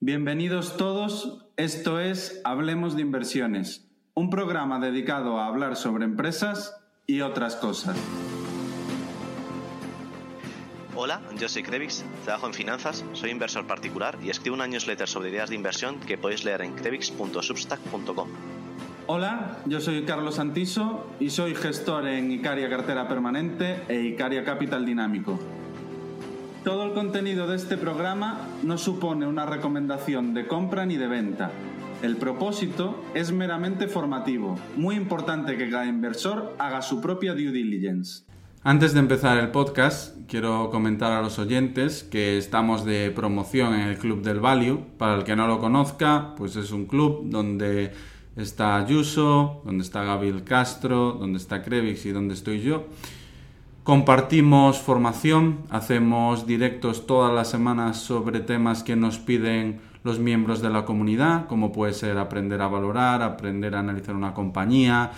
[0.00, 7.22] Bienvenidos todos, esto es Hablemos de Inversiones, un programa dedicado a hablar sobre empresas y
[7.22, 7.96] otras cosas.
[10.94, 15.30] Hola, yo soy Crevix, trabajo en finanzas, soy inversor particular y escribo una newsletter sobre
[15.30, 18.28] ideas de inversión que podéis leer en crevix.substack.com.
[19.06, 24.84] Hola, yo soy Carlos Santiso y soy gestor en Icaria Cartera Permanente e Icaria Capital
[24.84, 25.38] Dinámico.
[26.64, 31.50] Todo el contenido de este programa no supone una recomendación de compra ni de venta.
[32.00, 34.58] El propósito es meramente formativo.
[34.74, 38.24] Muy importante que cada inversor haga su propia due diligence.
[38.62, 43.82] Antes de empezar el podcast, quiero comentar a los oyentes que estamos de promoción en
[43.82, 44.86] el Club del Value.
[44.96, 47.92] Para el que no lo conozca, pues es un club donde
[48.36, 52.86] está Ayuso, donde está Gabriel Castro, donde está Crevix y donde estoy yo.
[53.84, 60.70] Compartimos formación, hacemos directos todas las semanas sobre temas que nos piden los miembros de
[60.70, 65.12] la comunidad, como puede ser aprender a valorar, aprender a analizar una compañía,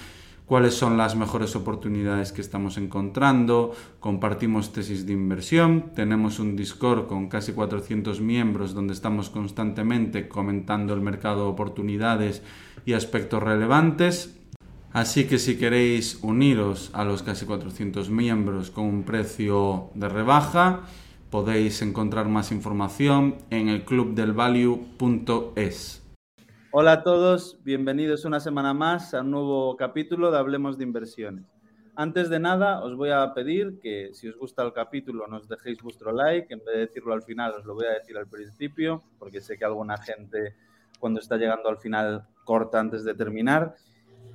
[0.47, 7.07] cuáles son las mejores oportunidades que estamos encontrando, compartimos tesis de inversión, tenemos un Discord
[7.07, 12.43] con casi 400 miembros donde estamos constantemente comentando el mercado de oportunidades
[12.85, 14.37] y aspectos relevantes
[14.97, 20.85] Así que si queréis uniros a los casi 400 miembros con un precio de rebaja,
[21.31, 26.03] podéis encontrar más información en el clubdelvalue.es.
[26.71, 31.45] Hola a todos, bienvenidos una semana más a un nuevo capítulo de Hablemos de Inversiones.
[31.95, 35.83] Antes de nada, os voy a pedir que si os gusta el capítulo nos dejéis
[35.83, 39.03] vuestro like, en vez de decirlo al final os lo voy a decir al principio,
[39.19, 40.57] porque sé que alguna gente
[40.99, 43.75] cuando está llegando al final corta antes de terminar.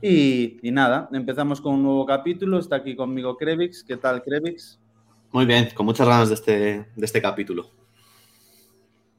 [0.01, 2.57] Y, nada, empezamos con un nuevo capítulo.
[2.57, 3.83] Está aquí conmigo Krevix.
[3.83, 4.79] ¿Qué tal, Krevix?
[5.31, 6.51] Muy bien, con muchas ganas de este,
[6.95, 7.69] de este capítulo.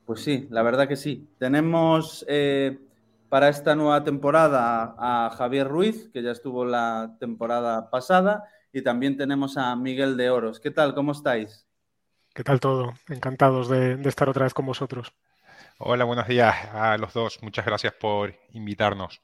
[0.05, 1.28] Pues sí, la verdad que sí.
[1.38, 2.80] Tenemos eh,
[3.28, 9.16] para esta nueva temporada a Javier Ruiz, que ya estuvo la temporada pasada, y también
[9.16, 10.59] tenemos a Miguel de Oros.
[10.59, 10.94] ¿Qué tal?
[10.94, 11.65] ¿Cómo estáis?
[12.34, 12.94] ¿Qué tal todo?
[13.09, 15.12] Encantados de estar otra vez con vosotros.
[15.78, 17.38] Hola, buenos días a los dos.
[17.42, 19.21] Muchas gracias por invitarnos.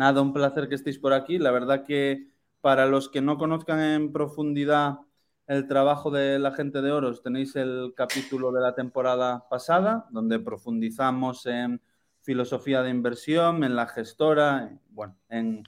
[0.00, 1.38] Nada, un placer que estéis por aquí.
[1.38, 2.26] La verdad que
[2.62, 5.00] para los que no conozcan en profundidad
[5.46, 10.38] el trabajo de la gente de Oros, tenéis el capítulo de la temporada pasada, donde
[10.38, 11.82] profundizamos en
[12.22, 15.66] filosofía de inversión, en la gestora, bueno, en,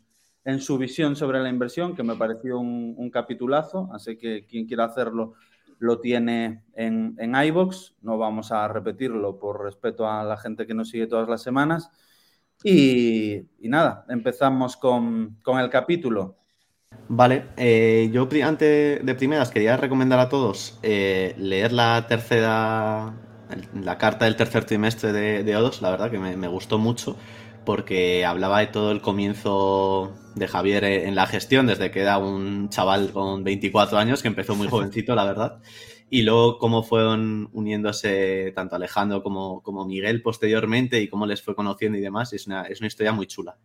[0.61, 5.35] su visión sobre la inversión, que me pareció un, capitulazo, así que quien quiera hacerlo
[5.79, 10.73] lo tiene en, en iVox, no vamos a repetirlo por respeto a la gente que
[10.73, 11.91] nos sigue todas las semanas.
[12.65, 16.37] Y, nada, empezamos con, el capítulo.
[17.09, 23.15] Vale, eh, yo antes de primeras quería recomendar a todos eh, leer la tercera,
[23.75, 27.17] la carta del tercer trimestre de, de Odos, la verdad que me, gustó mucho
[27.65, 32.69] porque hablaba de todo el comienzo de Javier en la gestión, desde que era un
[32.71, 35.59] chaval con 24 años, que empezó muy jovencito, la verdad,
[36.13, 41.55] y luego cómo fueron uniéndose tanto Alejandro como, como Miguel posteriormente y cómo les fue
[41.55, 43.57] conociendo y demás, es una, es una historia muy chula.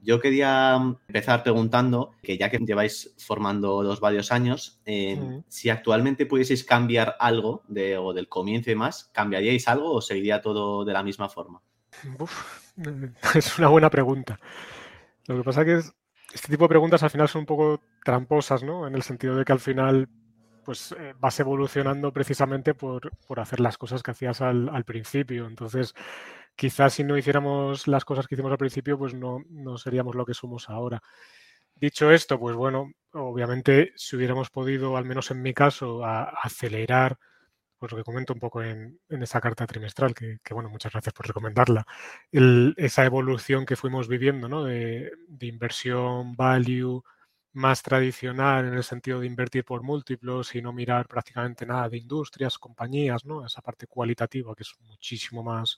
[0.00, 6.26] Yo quería empezar preguntando, que ya que lleváis formando dos varios años, eh, si actualmente
[6.26, 10.92] pudieseis cambiar algo de, o del comienzo y más, ¿cambiaríais algo o seguiría todo de
[10.92, 11.60] la misma forma?
[13.34, 14.38] es una buena pregunta.
[15.26, 15.90] Lo que pasa es que
[16.36, 18.86] este tipo de preguntas al final son un poco tramposas, ¿no?
[18.86, 20.08] En el sentido de que al final
[20.70, 25.48] pues eh, vas evolucionando precisamente por, hacer las cosas que hacías al, principio.
[25.48, 25.94] Entonces,
[26.54, 30.24] quizás si no hiciéramos las cosas que hicimos al principio, pues no, no seríamos lo
[30.24, 31.02] que somos ahora.
[31.74, 37.18] Dicho esto, pues bueno, obviamente si hubiéramos podido, al menos en mi caso, acelerar,
[37.76, 41.26] pues lo que comento un poco en, esa carta trimestral, que, bueno, muchas gracias por
[41.26, 41.84] recomendarla,
[42.76, 44.62] esa evolución que fuimos viviendo, ¿no?
[44.62, 45.10] De
[45.40, 47.02] inversión, value,
[47.52, 51.98] más tradicional en el sentido de invertir por múltiplos y no mirar prácticamente nada de
[51.98, 53.44] industrias, compañías, ¿no?
[53.44, 55.76] Esa parte cualitativa que es muchísimo más,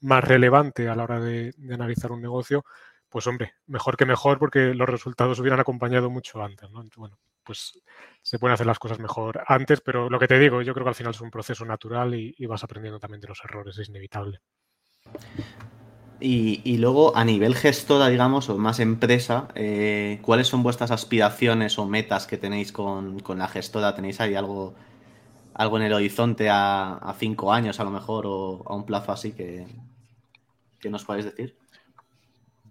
[0.00, 2.64] más relevante a la hora de, analizar un negocio,
[3.08, 6.84] pues hombre, mejor que mejor porque los resultados hubieran acompañado mucho antes, ¿no?
[6.96, 7.80] Bueno, pues
[8.22, 10.90] se pueden hacer las cosas mejor antes, pero lo que te digo, yo creo que
[10.90, 13.88] al final es un proceso natural y, y vas aprendiendo también de los errores, es
[13.88, 14.40] inevitable.
[16.20, 21.86] Y, luego, a nivel gestora, digamos, o más empresa, eh, ¿cuáles son vuestras aspiraciones o
[21.86, 23.94] metas que tenéis con, la gestora?
[23.94, 24.74] ¿Tenéis ahí algo,
[25.54, 29.32] algo en el horizonte a, cinco años, a lo mejor, o a un plazo así
[29.32, 29.66] que,
[30.80, 31.56] que nos podéis decir?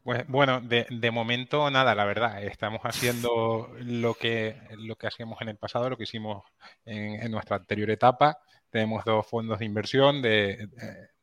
[0.08, 2.42] Pues, bueno, de, momento nada, la verdad.
[2.42, 6.46] Estamos haciendo lo que, lo que hacíamos en el pasado, lo que hicimos
[6.86, 8.40] en, nuestra anterior etapa.
[8.70, 10.68] Tenemos dos fondos de inversión de,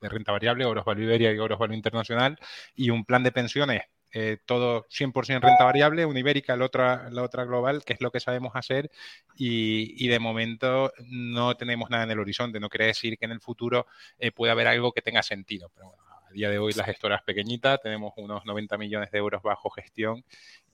[0.01, 2.39] renta variable, Oros Value Iberia y Oros Value Internacional,
[2.75, 3.83] y un plan de pensiones
[4.17, 8.13] eh, todo 100% renta variable, una ibérica, la otra, la otra global, que es lo
[8.13, 8.89] que sabemos hacer
[9.37, 12.61] y, de momento no tenemos nada en el horizonte.
[12.61, 13.89] No quiere decir que en el futuro
[14.19, 17.17] eh, pueda haber algo que tenga sentido, pero bueno, a día de hoy la gestora
[17.17, 20.25] es pequeñita, tenemos unos 90 millones de euros bajo gestión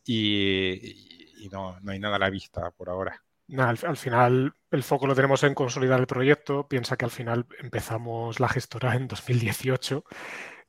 [0.05, 3.23] y, no, hay nada a la vista por ahora.
[3.58, 6.69] Al, final el foco lo tenemos en consolidar el proyecto.
[6.69, 10.05] Piensa que al final empezamos la gestora en 2018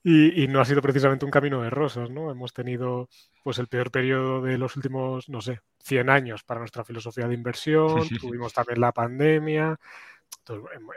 [0.04, 2.32] y, no ha sido precisamente un camino de rosas, ¿no?
[2.32, 3.08] Hemos tenido
[3.44, 7.36] pues el peor periodo de los últimos, no sé, 100 años para nuestra filosofía de
[7.36, 9.80] inversión, tuvimos también la pandemia,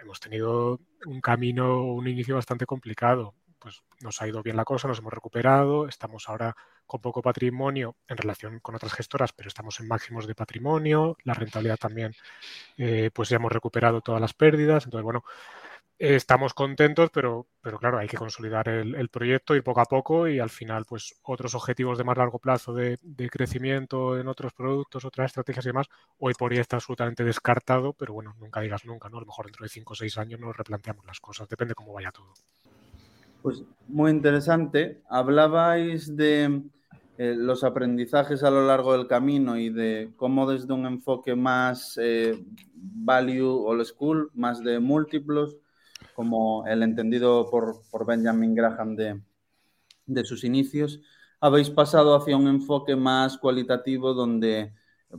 [0.02, 3.34] hemos tenido un camino, un inicio bastante complicado.
[3.58, 6.54] Pues nos ha ido bien la cosa, nos hemos recuperado, estamos ahora
[6.94, 11.34] con poco patrimonio en relación con otras gestoras, pero estamos en máximos de patrimonio, la
[11.34, 12.14] rentabilidad también,
[12.76, 15.24] eh, pues ya hemos recuperado todas las pérdidas, entonces bueno,
[15.98, 20.38] estamos contentos, pero, pero claro, hay que consolidar el, proyecto, ir poco a poco y
[20.38, 22.96] al final, pues otros objetivos de más largo plazo de,
[23.28, 25.88] crecimiento en otros productos, otras estrategias y demás,
[26.18, 29.16] hoy por hoy está absolutamente descartado, pero bueno, nunca digas nunca, ¿no?
[29.16, 31.92] A lo mejor dentro de 5 o 6 años nos replanteamos las cosas, depende cómo
[31.92, 32.34] vaya todo.
[33.44, 35.02] Pues muy interesante.
[35.10, 36.62] Hablabais de
[37.16, 41.98] eh, los aprendizajes a lo largo del camino y de cómo desde un enfoque más
[42.02, 42.44] eh,
[42.74, 45.56] value all school, más de múltiplos,
[46.14, 51.00] como el entendido por, Benjamin Graham de, sus inicios,
[51.40, 54.72] habéis pasado hacia un enfoque más cualitativo donde,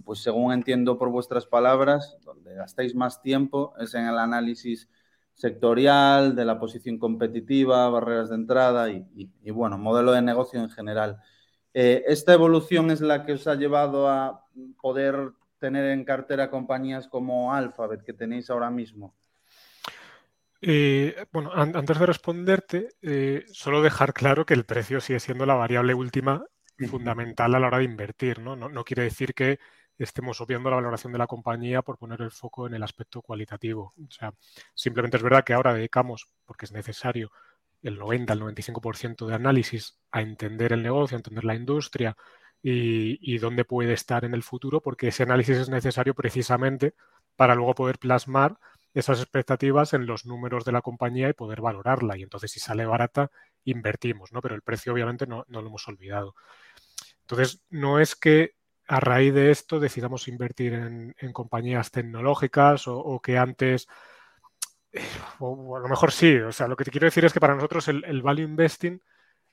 [0.03, 4.89] pues según entiendo por vuestras palabras, donde gastáis más tiempo es en el análisis
[5.35, 11.19] sectorial, de la posición competitiva, barreras de entrada y, bueno, modelo de negocio en general.
[11.77, 14.45] Eh, ¿Esta evolución es la que os ha llevado a
[14.81, 19.13] poder tener en cartera compañías como Alphabet que tenéis ahora mismo?
[20.61, 25.55] Eh, bueno, antes de responderte, eh, solo dejar claro que el precio sigue siendo la
[25.55, 26.45] variable última
[26.89, 28.39] fundamental a la hora de invertir.
[28.39, 28.55] ¿no?
[28.55, 29.59] No, quiere decir que
[29.97, 33.93] estemos obviando la valoración de la compañía por poner el foco en el aspecto cualitativo.
[33.97, 34.33] O sea,
[34.73, 37.31] simplemente es verdad que ahora dedicamos, porque es necesario,
[37.85, 42.17] el 90 al 95% de análisis a entender el negocio, a entender la industria
[42.61, 46.95] y, dónde puede estar en el futuro, porque ese análisis es necesario precisamente
[47.35, 48.57] para luego poder plasmar
[48.95, 52.17] esas expectativas en los números de la compañía y poder valorarla.
[52.17, 53.29] Y entonces, si sale barata,
[53.65, 54.41] invertimos, ¿no?
[54.41, 56.33] Pero el precio, obviamente, no, lo hemos olvidado.
[57.21, 58.55] Entonces, no es que
[58.87, 63.87] a raíz de esto decidamos invertir en, compañías tecnológicas o, que antes,
[65.39, 67.55] o, a lo mejor sí, o sea, lo que te quiero decir es que para
[67.55, 69.01] nosotros el, value investing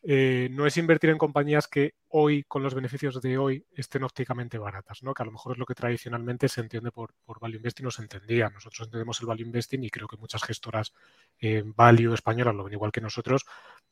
[0.04, 4.58] eh, no es invertir en compañías que hoy, con los beneficios de hoy, estén ópticamente
[4.58, 5.14] baratas, ¿no?
[5.14, 8.02] que a lo mejor es lo que tradicionalmente se entiende por, value investing o se
[8.02, 8.50] entendía.
[8.50, 10.92] Nosotros entendemos el value investing y creo que muchas gestoras
[11.40, 13.44] eh, value españolas lo ven igual que nosotros,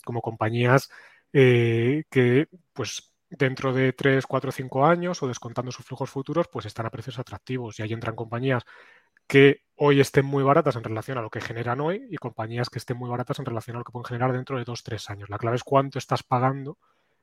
[0.04, 0.90] como compañías
[1.32, 6.66] eh, que, pues, dentro de 3, 4, 5 años o descontando sus flujos futuros, pues
[6.66, 8.64] están a precios atractivos y ahí entran compañías
[9.30, 12.80] que hoy estén muy baratas en relación a lo que generan hoy y compañías que
[12.80, 15.30] estén muy baratas en relación a lo que pueden generar dentro de dos, tres años.
[15.30, 16.78] La clave es cuánto estás pagando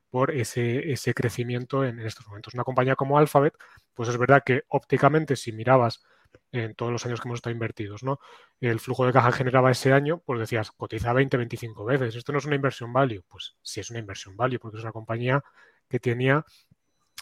[0.08, 2.54] por ese, ese crecimiento en, estos momentos.
[2.54, 3.52] Una compañía como Alphabet,
[3.92, 6.02] pues es verdad que ópticamente, si mirabas
[6.50, 8.20] en todos los años que hemos estado invertidos, ¿no?
[8.58, 12.16] El flujo de caja generaba ese año, pues decías, cotiza 20, 25 veces.
[12.16, 13.22] Esto no es una inversión value.
[13.28, 15.44] Pues sí es una inversión value, porque es una compañía
[15.90, 16.46] que tenía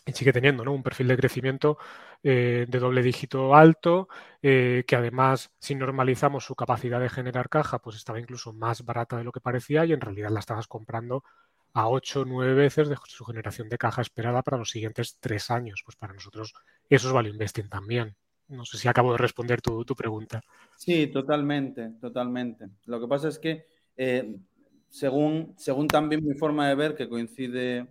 [0.07, 0.73] y sigue teniendo ¿no?
[0.73, 1.79] un perfil de crecimiento
[2.23, 4.09] eh, de doble dígito alto,
[4.41, 9.17] eh, que además, si normalizamos su capacidad de generar caja, pues estaba incluso más barata
[9.17, 11.25] de lo que parecía y en realidad la estabas comprando
[11.75, 15.51] a 8 o 9 veces de su generación de caja esperada para los siguientes tres
[15.51, 15.83] años.
[15.85, 16.55] Pues para nosotros
[16.89, 18.15] eso es value investing también.
[18.49, 20.41] No sé si acabo de responder tu, pregunta.
[20.77, 22.69] Sí, totalmente, totalmente.
[22.85, 24.37] Lo que pasa es que eh,
[24.89, 27.89] según, según también mi forma de ver, que coincide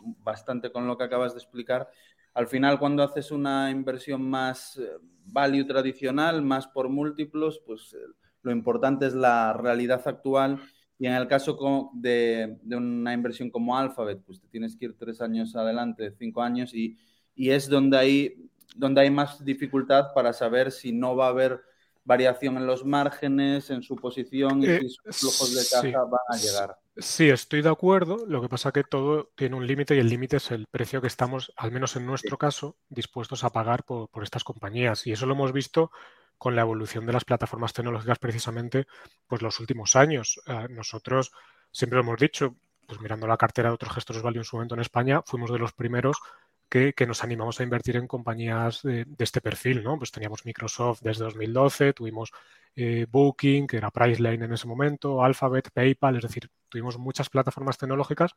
[0.00, 1.88] bastante con lo que acabas de explicar.
[2.34, 4.88] Al final, cuando haces una inversión más eh,
[5.26, 7.98] value tradicional, más por múltiplos, pues eh,
[8.42, 10.60] lo importante es la realidad actual.
[10.98, 15.20] Y en el caso de, una inversión como Alphabet, pues te tienes que ir tres
[15.20, 16.96] años adelante, cinco años, y,
[17.36, 21.60] es donde hay, donde hay más dificultad para saber si no va a haber
[22.04, 26.20] variación en los márgenes, en su posición y eh, si sus flujos de caja van
[26.28, 26.76] a llegar.
[27.00, 28.26] Sí, estoy de acuerdo.
[28.26, 31.00] Lo que pasa es que todo tiene un límite y el límite es el precio
[31.00, 35.06] que estamos, al menos en nuestro caso, dispuestos a pagar por, estas compañías.
[35.06, 35.92] Y eso lo hemos visto
[36.38, 38.86] con la evolución de las plataformas tecnológicas precisamente
[39.28, 40.40] pues los últimos años.
[40.46, 41.30] Eh, nosotros
[41.70, 42.56] siempre lo hemos dicho,
[42.88, 45.58] pues mirando la cartera de otros gestores value en su momento en España, fuimos de
[45.60, 46.18] los primeros
[46.68, 49.98] que, nos animamos a invertir en compañías de, este perfil, ¿no?
[49.98, 52.32] Pues teníamos Microsoft desde 2012, tuvimos
[52.76, 57.78] eh, Booking, que era Priceline en ese momento, Alphabet, PayPal, es decir, tuvimos muchas plataformas
[57.78, 58.34] tecnológicas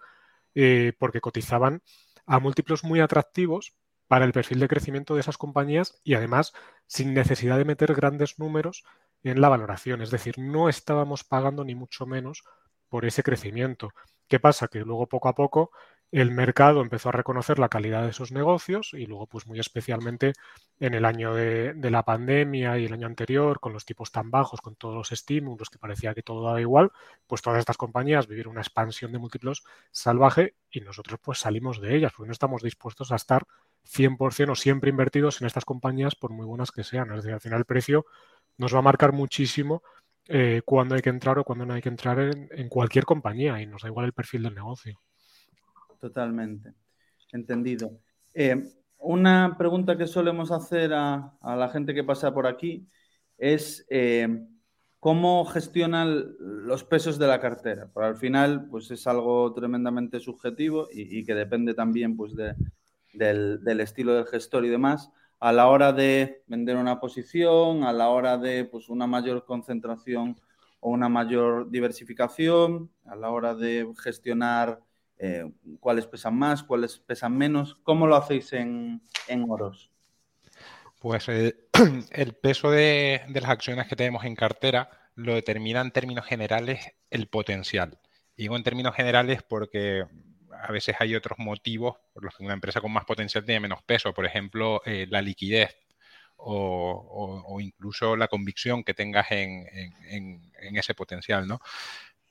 [0.56, 1.82] eh, porque cotizaban
[2.26, 3.76] a múltiplos muy atractivos
[4.08, 6.54] para el perfil de crecimiento de esas compañías y además
[6.88, 8.84] sin necesidad de meter grandes números
[9.24, 10.02] en la valoración.
[10.02, 12.44] Es decir, no estábamos pagando ni mucho menos
[12.90, 13.92] por ese crecimiento.
[14.28, 14.68] ¿Qué pasa?
[14.68, 15.72] Que luego poco a poco
[16.12, 20.34] el mercado empezó a reconocer la calidad de esos negocios y luego, pues muy especialmente
[20.80, 24.60] en el año de, la pandemia y el año anterior, con los tipos tan bajos,
[24.62, 26.92] con todos los estímulos que parecía que todo daba igual,
[27.28, 31.96] pues todas estas compañías vivieron una expansión de múltiplos salvaje y nosotros pues salimos de
[31.96, 33.44] ellas porque no estamos dispuestos a estar
[33.86, 37.10] 100% o siempre invertidos en estas compañías por muy buenas que sean.
[37.12, 38.06] Es decir, al final el precio
[38.58, 39.82] nos va a marcar muchísimo
[40.28, 43.66] eh, cuándo hay que entrar o cuándo no hay que entrar en cualquier compañía y
[43.66, 45.00] nos da igual el perfil del negocio
[46.02, 46.74] totalmente.
[47.32, 48.02] Entendido.
[48.34, 48.62] Eh,
[48.98, 52.88] una pregunta que solemos hacer a, la gente que pasa por aquí
[53.38, 54.46] es eh,
[55.00, 57.90] cómo gestionan los pesos de la cartera.
[57.94, 64.14] Pero al final, pues es algo tremendamente subjetivo y, que depende también pues, del, estilo
[64.14, 65.10] del gestor y demás.
[65.40, 70.40] A la hora de vender una posición, a la hora de pues, una mayor concentración
[70.80, 74.82] o una mayor diversificación, a la hora de gestionar
[75.24, 75.48] eh,
[75.80, 77.78] cuáles pesan más, cuáles pesan menos.
[77.84, 79.02] ¿Cómo lo hacéis en,
[79.48, 79.92] oros?
[81.00, 81.56] Pues el
[82.42, 88.00] peso de, las acciones que tenemos en cartera lo determina en términos generales el potencial.
[88.36, 90.06] digo en términos generales porque
[90.64, 93.84] a veces hay otros motivos por los que una empresa con más potencial tiene menos
[93.84, 94.16] peso.
[94.16, 95.78] Por ejemplo, eh, la liquidez
[96.38, 99.68] o, incluso la convicción que tengas en,
[100.10, 101.60] en, ese potencial, ¿no?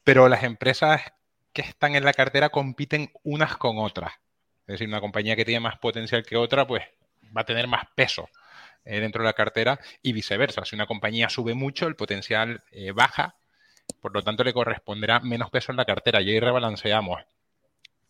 [0.03, 1.03] Pero las empresas
[1.52, 4.12] que están en la cartera compiten unas con otras.
[4.66, 6.85] Es decir, una compañía que tiene más potencial que otra, pues
[7.37, 8.28] va a tener más peso
[8.85, 10.64] eh, dentro de la cartera y viceversa.
[10.64, 13.37] Si una compañía sube mucho, el potencial eh, baja,
[14.00, 17.21] por lo tanto le corresponderá menos peso en la cartera y ahí rebalanceamos.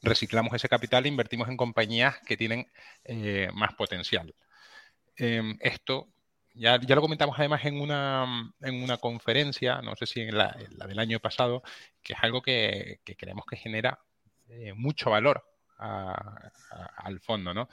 [0.03, 2.71] Reciclamos ese capital e invertimos en compañías que tienen
[3.05, 4.35] eh, más potencial.
[5.17, 6.09] Em, esto
[6.55, 10.99] ya, lo comentamos además en una, en una conferencia, no sé si en la, del
[10.99, 11.63] año pasado,
[12.03, 14.01] que es algo que, creemos que genera
[14.49, 15.45] eh, mucho valor
[15.79, 17.69] al fondo, ¿no?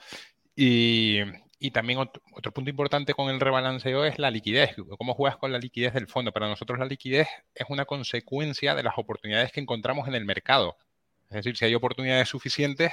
[0.56, 1.20] Y,
[1.72, 4.74] también otro, punto importante con el rebalanceo es la liquidez.
[4.96, 6.32] ¿Cómo juegas con la liquidez del fondo?
[6.32, 10.76] Para nosotros la liquidez es una consecuencia de las oportunidades que encontramos en el mercado.
[11.28, 12.92] Es decir, si hay oportunidades suficientes,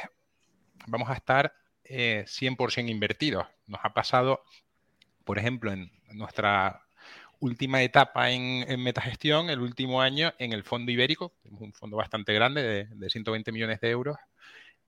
[0.88, 1.54] vamos a estar
[1.86, 3.48] 100% eh, invertidos.
[3.68, 4.44] Nos ha pasado
[5.26, 6.86] por ejemplo, en nuestra
[7.40, 12.88] última etapa en, metagestión, el último año, en el fondo ibérico, un fondo bastante grande
[12.90, 14.18] de, 120 millones de euros,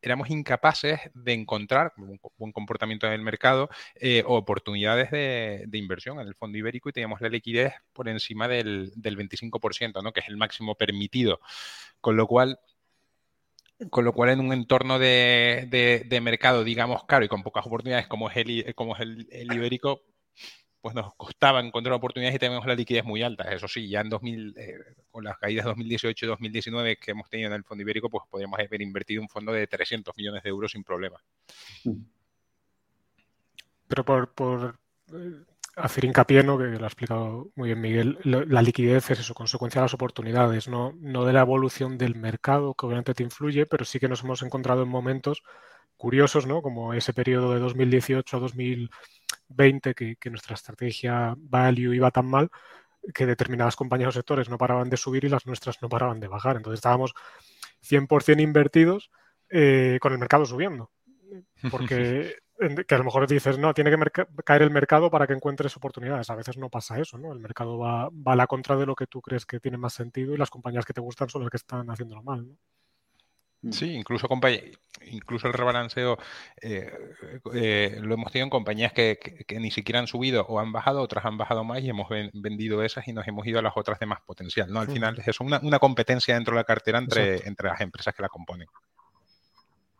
[0.01, 6.27] éramos incapaces de encontrar un buen comportamiento en el mercado, eh, oportunidades de, inversión en
[6.27, 10.13] el fondo ibérico y teníamos la liquidez por encima del, 25%, ¿no?
[10.13, 11.39] que es el máximo permitido.
[12.01, 12.59] Con lo cual,
[13.89, 18.29] con lo cual en un entorno de, mercado, digamos, caro y con pocas oportunidades como
[18.29, 20.03] es el, como es el ibérico,
[20.81, 23.43] pues nos costaba encontrar oportunidades y tenemos la liquidez muy alta.
[23.51, 24.77] Eso sí, ya en 2000, eh,
[25.09, 28.59] con las caídas 2018 y 2019 que hemos tenido en el fondo ibérico, pues podríamos
[28.59, 31.17] haber invertido un fondo de 300 millones de euros sin problema.
[33.87, 34.79] Pero por,
[35.13, 35.43] eh,
[35.75, 36.57] hacer hincapié, ¿no?
[36.57, 40.67] que lo ha explicado muy bien Miguel, la liquidez es eso, consecuencia de las oportunidades,
[40.67, 44.23] no, no de la evolución del mercado, que obviamente te influye, pero sí que nos
[44.23, 45.43] hemos encontrado en momentos
[45.95, 46.61] curiosos, ¿no?
[46.61, 48.91] como ese periodo de 2018 a 2020
[49.49, 52.49] 20 que, nuestra estrategia value iba tan mal
[53.13, 56.27] que determinadas compañías o sectores no paraban de subir y las nuestras no paraban de
[56.27, 56.57] bajar.
[56.57, 57.13] Entonces estábamos
[57.81, 59.11] 100% invertidos
[59.49, 60.91] eh, con el mercado subiendo.
[61.71, 62.35] Porque
[62.87, 66.29] que a lo mejor dices, no, tiene que caer el mercado para que encuentres oportunidades.
[66.29, 67.31] A veces no pasa eso, ¿no?
[67.31, 69.93] El mercado va, va, a la contra de lo que tú crees que tiene más
[69.93, 72.57] sentido y las compañías que te gustan son las que están haciéndolo mal, ¿no?
[73.71, 74.27] Sí, incluso,
[75.05, 76.17] incluso el rebalanceo
[76.61, 76.91] eh,
[77.53, 79.17] eh, lo hemos tenido en compañías que,
[79.59, 83.07] ni siquiera han subido o han bajado, otras han bajado más y hemos vendido esas
[83.07, 84.71] y nos hemos ido a las otras de más potencial.
[84.71, 84.79] ¿no?
[84.79, 88.21] Al final es eso, una, competencia dentro de la cartera entre, entre las empresas que
[88.21, 88.67] la componen.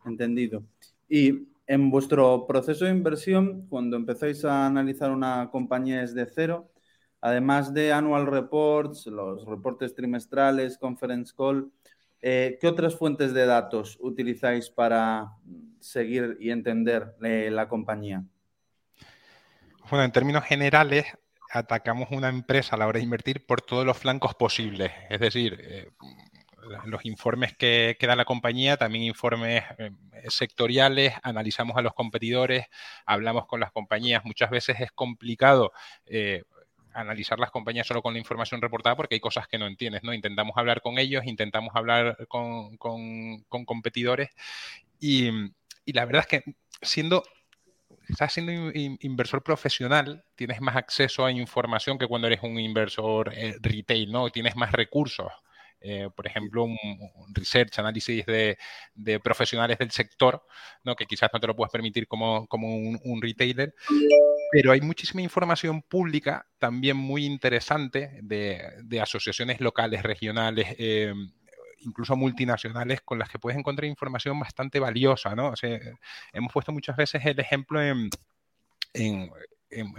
[0.06, 0.64] Entendido.
[1.10, 6.72] Y en vuestro proceso de inversión, cuando empezáis a analizar una compañía desde cero,
[7.20, 11.72] además de annual reports, los reportes trimestrales, conference call,
[12.22, 15.34] eh, ¿Qué otras fuentes de datos utilizáis para
[15.80, 18.24] seguir y entender eh, la compañía?
[19.90, 21.06] Bueno, en términos generales,
[21.52, 24.92] atacamos una empresa a la hora de invertir por todos los flancos posibles.
[25.10, 25.90] Es decir, eh,
[26.86, 29.64] los informes que, da la compañía, también informes
[30.28, 32.66] sectoriales, analizamos a los competidores,
[33.06, 34.26] hablamos con las compañías.
[34.26, 35.72] Muchas veces es complicado
[36.98, 40.14] analizar las compañías solo con la información reportada porque hay cosas que no entiendes, ¿no?
[40.14, 42.78] Intentamos hablar con ellos, intentamos hablar con,
[43.48, 44.30] competidores
[45.00, 45.30] y,
[45.86, 47.24] la verdad es que siendo
[48.10, 53.56] estás siendo inversor profesional, tienes más acceso a información que cuando eres un inversor eh,
[53.62, 54.30] retail, ¿no?
[54.30, 55.32] Tienes más recursos.
[55.80, 56.78] Eh, por ejemplo, un,
[57.34, 58.58] research, análisis de,
[59.24, 60.44] profesionales del sector,
[60.84, 60.96] ¿no?
[60.96, 63.76] que quizás no te lo puedes permitir como, un, retailer,
[64.52, 71.14] pero hay muchísima información pública también muy interesante de, asociaciones locales, regionales, eh,
[71.80, 75.54] incluso multinacionales con las que puedes encontrar información bastante valiosa, ¿no?
[76.34, 78.10] hemos puesto muchas veces el ejemplo en,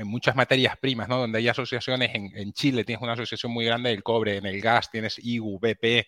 [0.05, 1.19] muchas materias primas, ¿no?
[1.19, 4.91] Donde hay asociaciones, en, Chile tienes una asociación muy grande del cobre, en el gas
[4.91, 6.07] tienes IGU, BP,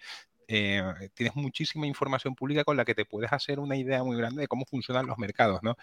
[0.48, 0.82] eh,
[1.14, 4.48] tienes muchísima información pública con la que te puedes hacer una idea muy grande de
[4.48, 5.76] cómo funcionan los mercados, ¿no?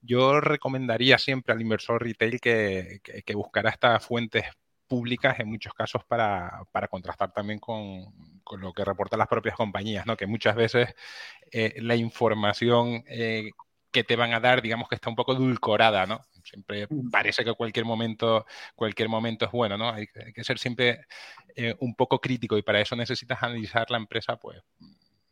[0.00, 4.44] Yo recomendaría siempre al inversor retail que, que buscara estas fuentes
[4.86, 8.04] públicas en muchos casos para, contrastar también con,
[8.58, 10.16] lo que reportan las propias compañías, ¿no?
[10.16, 10.94] que muchas veces
[11.50, 13.50] eh, la información eh,
[13.90, 16.20] que te van a dar, digamos que está un poco edulcorada, ¿no?
[16.46, 17.10] Siempre mm.
[17.10, 19.90] parece que cualquier momento, cualquier momento es bueno, ¿no?
[19.90, 21.06] Hay, que ser siempre
[21.54, 24.62] eh, un poco crítico y para eso necesitas analizar la empresa, pues,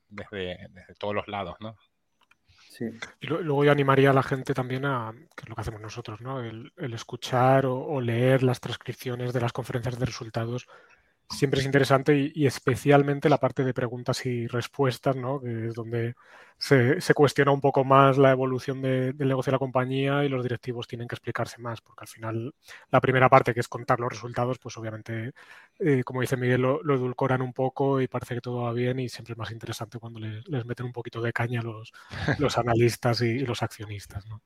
[0.09, 1.77] desde, desde todos los lados, ¿no?
[3.21, 6.21] Y luego yo animaría a la gente también a, que es lo que hacemos nosotros,
[6.21, 6.41] ¿no?
[6.41, 10.67] El, escuchar o, leer las transcripciones de las conferencias de resultados
[11.29, 15.41] siempre es interesante y, especialmente la parte de preguntas y respuestas, ¿no?
[15.41, 16.15] que es donde
[16.59, 20.87] se, cuestiona un poco más la evolución del negocio de la compañía y los directivos
[20.87, 22.55] tienen que explicarse más, porque al final
[22.91, 25.33] la primera parte, que es contar los resultados, pues obviamente,
[25.79, 29.09] eh, como dice Miguel, lo, edulcoran un poco y parece que todo va bien y
[29.09, 31.93] siempre es más interesante cuando les, meten un poquito de caña los,
[32.39, 34.27] los analistas y, y los accionistas.
[34.27, 34.43] ¿no?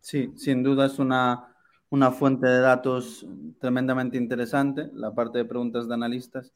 [0.00, 1.51] Sí, sin duda es una
[1.92, 3.26] una fuente de datos
[3.60, 6.54] tremendamente interesante, la parte de preguntas de analistas.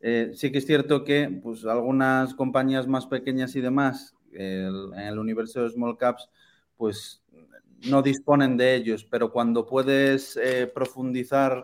[0.00, 5.18] Eh, sí que es cierto que pues, algunas compañías más pequeñas y demás, en el
[5.18, 6.30] universo de small caps,
[6.78, 7.22] pues
[7.90, 11.62] no disponen de ellos, pero cuando puedes eh, profundizar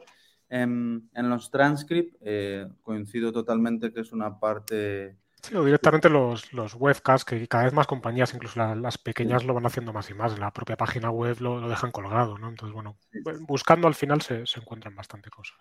[0.51, 6.75] en, los transcripts, eh, coincido totalmente que es una parte Sí, o directamente los, los
[6.75, 10.33] webcasts, que cada vez más compañías, incluso las, pequeñas, lo van haciendo más y más.
[10.33, 12.49] En la propia página web lo, dejan colgado, ¿no?
[12.49, 12.99] Entonces, bueno,
[13.47, 15.57] buscando al final se, encuentran bastante cosas.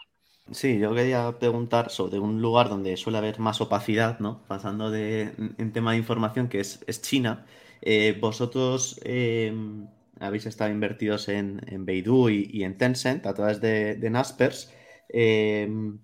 [0.51, 4.43] Sí, yo quería preguntar sobre un lugar donde suele haber más opacidad, ¿no?
[4.47, 7.45] Pasando de, en tema de información, que es, China.
[7.81, 9.87] Eh, vosotros em,
[10.19, 14.73] habéis estado invertidos en, en Beidou y, en Tencent a través de, de Naspers.
[15.09, 15.99] Em,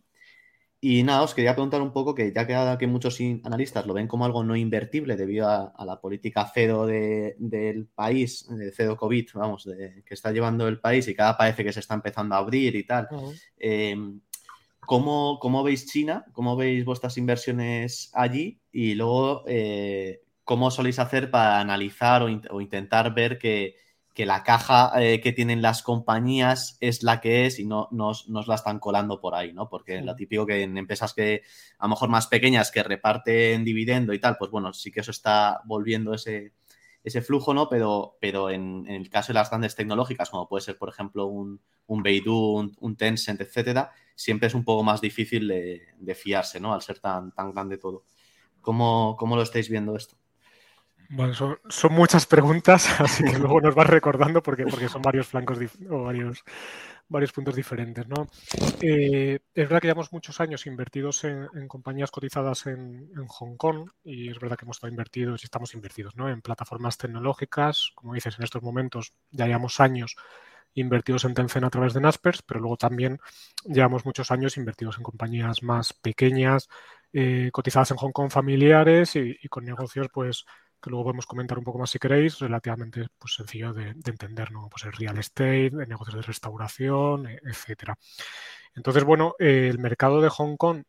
[0.83, 4.07] y nada, os quería preguntar un poco que ya que, que muchos analistas lo ven
[4.07, 9.69] como algo no invertible debido a, la política cero del país, de cero COVID, vamos,
[10.03, 12.83] que está llevando el país y cada parece que se está empezando a abrir y
[12.83, 13.07] tal.
[13.57, 13.95] Eh,
[14.79, 16.25] ¿cómo, veis China?
[16.33, 18.59] ¿Cómo veis vuestras inversiones allí?
[18.71, 23.75] Y luego, eh, ¿cómo soléis hacer para analizar o intentar ver que
[24.13, 28.27] que la caja eh, que tienen las compañías es la que es y no nos,
[28.27, 29.69] la están colando por ahí, ¿no?
[29.69, 31.43] Porque lo típico que en empresas que
[31.77, 35.11] a lo mejor más pequeñas que reparten dividendo y tal, pues bueno, sí que eso
[35.11, 36.53] está volviendo ese,
[37.03, 37.69] ese flujo, ¿no?
[37.69, 41.61] Pero, pero en, el caso de las grandes tecnológicas, como puede ser, por ejemplo, un,
[41.87, 46.73] un Beidou, un, Tencent, etcétera, siempre es un poco más difícil de, fiarse, ¿no?
[46.73, 48.03] Al ser tan, tan grande todo.
[48.59, 50.20] ¿Cómo, ¿Cómo lo estáis viendo esto?
[51.13, 55.59] Bueno, son, muchas preguntas, así que luego nos vas recordando porque, porque son varios flancos
[55.89, 56.41] o varios,
[57.09, 58.07] varios puntos diferentes.
[58.07, 58.29] ¿no?
[58.79, 64.29] Eh, es verdad que llevamos muchos años invertidos en, compañías cotizadas en, Hong Kong y
[64.29, 66.29] es verdad que hemos estado invertidos y estamos invertidos ¿no?
[66.29, 67.91] en plataformas tecnológicas.
[67.93, 70.15] Como dices, en estos momentos ya llevamos años
[70.75, 73.19] invertidos en Tencent a través de Naspers, pero luego también
[73.65, 76.69] llevamos muchos años invertidos en compañías más pequeñas,
[77.11, 80.45] eh, cotizadas en Hong Kong familiares y con negocios pues
[80.81, 84.67] que luego podemos comentar un poco más si queréis, relativamente pues, sencillo de, entender, ¿no?
[84.69, 87.97] Pues el real estate, negocios de restauración, e, etcétera.
[88.75, 90.83] Entonces, bueno, el mercado de Hong Kong,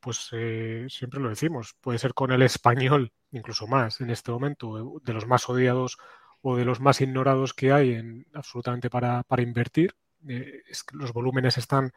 [0.00, 5.00] pues eh, siempre lo decimos, puede ser con el español, incluso más en este momento,
[5.02, 5.98] de los más odiados
[6.42, 9.94] o de los más ignorados que hay en, absolutamente para, invertir.
[10.28, 11.92] Eh, es que los volúmenes están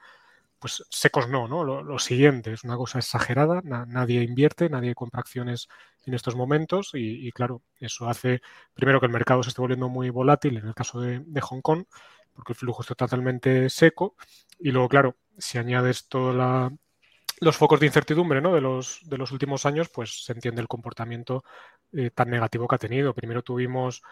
[0.62, 1.64] pues secos no, ¿no?
[1.64, 5.68] Lo, siguiente es una cosa exagerada, nadie invierte, nadie compra acciones
[6.06, 8.42] en estos momentos y, claro, eso hace
[8.76, 11.86] primero que el mercado se esté volviendo muy volátil en el caso de, Hong Kong,
[12.34, 14.16] porque el flujo está totalmente seco
[14.60, 16.72] y luego, claro, si añades toda la,
[17.40, 18.54] los focos de incertidumbre ¿no?
[18.54, 21.44] de, los, de los últimos años, pues se entiende el comportamiento
[21.92, 23.16] eh, tan negativo que ha tenido.
[23.16, 24.04] Primero tuvimos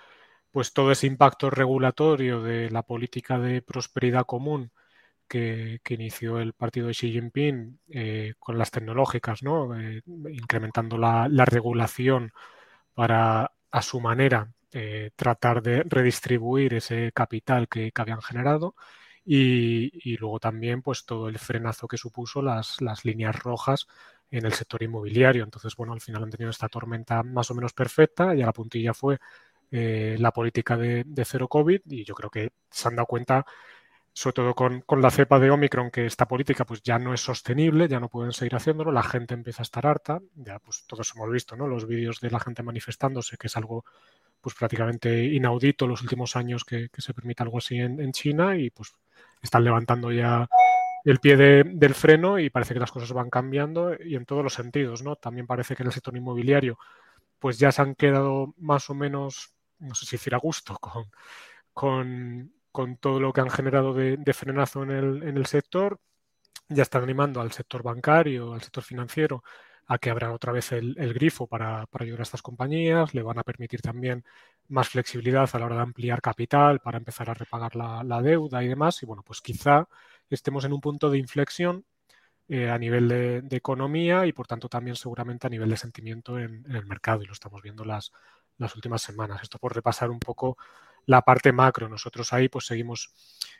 [0.50, 4.72] pues todo ese impacto regulatorio de la política de prosperidad común
[5.30, 9.80] que, inició el partido de Xi Jinping eh, con las tecnológicas, ¿no?
[9.80, 12.34] Eh, incrementando la, regulación
[12.94, 14.52] para, a su manera,
[15.16, 18.76] tratar de redistribuir ese capital que habían generado.
[19.32, 23.86] Y, luego también pues todo el frenazo que supuso las, líneas rojas
[24.32, 25.44] en el sector inmobiliario.
[25.44, 28.54] Entonces, bueno, al final han tenido esta tormenta más o menos perfecta y a la
[28.54, 29.20] puntilla fue
[29.72, 33.46] eh, la política de, cero COVID y yo creo que se han dado cuenta,
[34.20, 37.22] sobre todo con, con, la cepa de Omicron, que esta política pues ya no es
[37.22, 41.10] sostenible, ya no pueden seguir haciéndolo, la gente empieza a estar harta, ya pues todos
[41.16, 41.68] hemos visto, ¿no?
[41.68, 43.86] Los vídeos de la gente manifestándose, que es algo
[44.42, 48.70] pues prácticamente inaudito los últimos años que, se permita algo así en, en China y
[48.72, 48.92] pues
[49.42, 50.50] están levantando ya
[51.06, 54.54] el pie del freno y parece que las cosas van cambiando y en todos los
[54.54, 55.16] sentidos, ¿no?
[55.16, 56.78] También parece que en el sector inmobiliario
[57.40, 61.06] pues ya se han quedado más o menos, no sé si decir a gusto, con,
[61.74, 62.52] con,
[63.00, 66.00] todo lo que han generado de, frenazo en el, en el sector.
[66.70, 69.44] Ya están animando al sector bancario, al sector financiero,
[69.88, 73.40] a que abran otra vez el, grifo para, para, ayudar a estas compañías, le van
[73.40, 74.24] a permitir también
[74.70, 78.68] más flexibilidad a la hora de ampliar capital para empezar a repagar la, deuda y
[78.68, 79.02] demás.
[79.04, 79.88] Y bueno, pues quizá
[80.30, 81.86] estemos en un punto de inflexión
[82.48, 86.66] eh, a nivel de, economía y por tanto también seguramente a nivel de sentimiento en,
[86.70, 88.12] el mercado y lo estamos viendo las,
[88.58, 89.42] las últimas semanas.
[89.42, 90.58] Esto por repasar un poco
[91.10, 91.90] la parte macro.
[91.90, 93.12] Nosotros ahí pues seguimos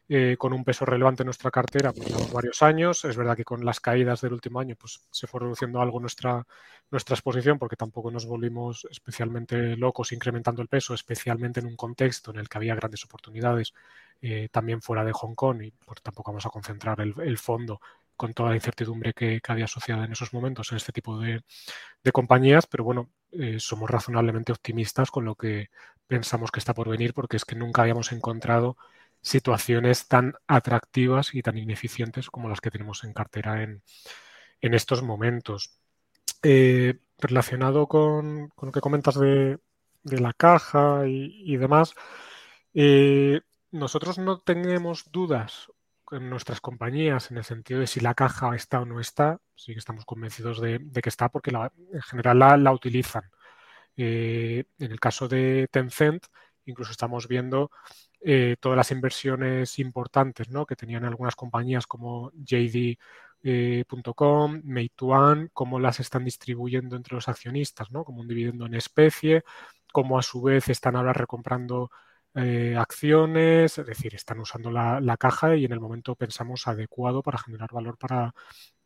[0.08, 3.04] eh, con un peso relevante en nuestra cartera pues, varios años.
[3.06, 6.46] Es verdad que con las caídas del último año pues se fue reduciendo algo nuestra,
[6.92, 12.30] nuestra exposición porque tampoco nos volvimos especialmente locos incrementando el peso, especialmente en un contexto
[12.30, 13.74] en el que había grandes oportunidades
[14.22, 17.82] eh, también fuera de Hong Kong y pues, tampoco vamos a concentrar el, fondo
[18.20, 21.42] con toda la incertidumbre que, había asociada en esos momentos en este tipo de,
[22.12, 25.70] compañías, pero bueno, eh, somos razonablemente optimistas con lo que
[26.06, 28.76] pensamos que está por venir porque es que nunca habíamos encontrado
[29.22, 33.84] situaciones tan atractivas y tan ineficientes como las que tenemos en cartera en,
[34.62, 35.80] estos momentos.
[36.44, 39.60] Eh, relacionado con, lo que comentas de,
[40.04, 41.94] la caja y, demás,
[42.74, 43.40] eh,
[43.72, 45.72] nosotros no tenemos dudas
[46.12, 49.40] en nuestras compañías en el sentido de si la caja está o no está.
[49.56, 53.24] Sí que estamos convencidos de, que está porque en general la utilizan.
[53.98, 56.26] Eh, en el caso de Tencent,
[56.66, 57.72] incluso estamos viendo
[58.22, 62.98] eh, todas las inversiones importantes que tenían algunas compañías como JD.com,
[63.44, 68.04] eh, Meituan, cómo las están distribuyendo entre los accionistas, ¿no?
[68.04, 69.44] como un dividendo en especie,
[69.92, 71.92] cómo a su vez están ahora recomprando
[72.34, 77.72] acciones, es decir, están usando la, caja y en el momento pensamos adecuado para generar
[77.72, 78.34] valor para,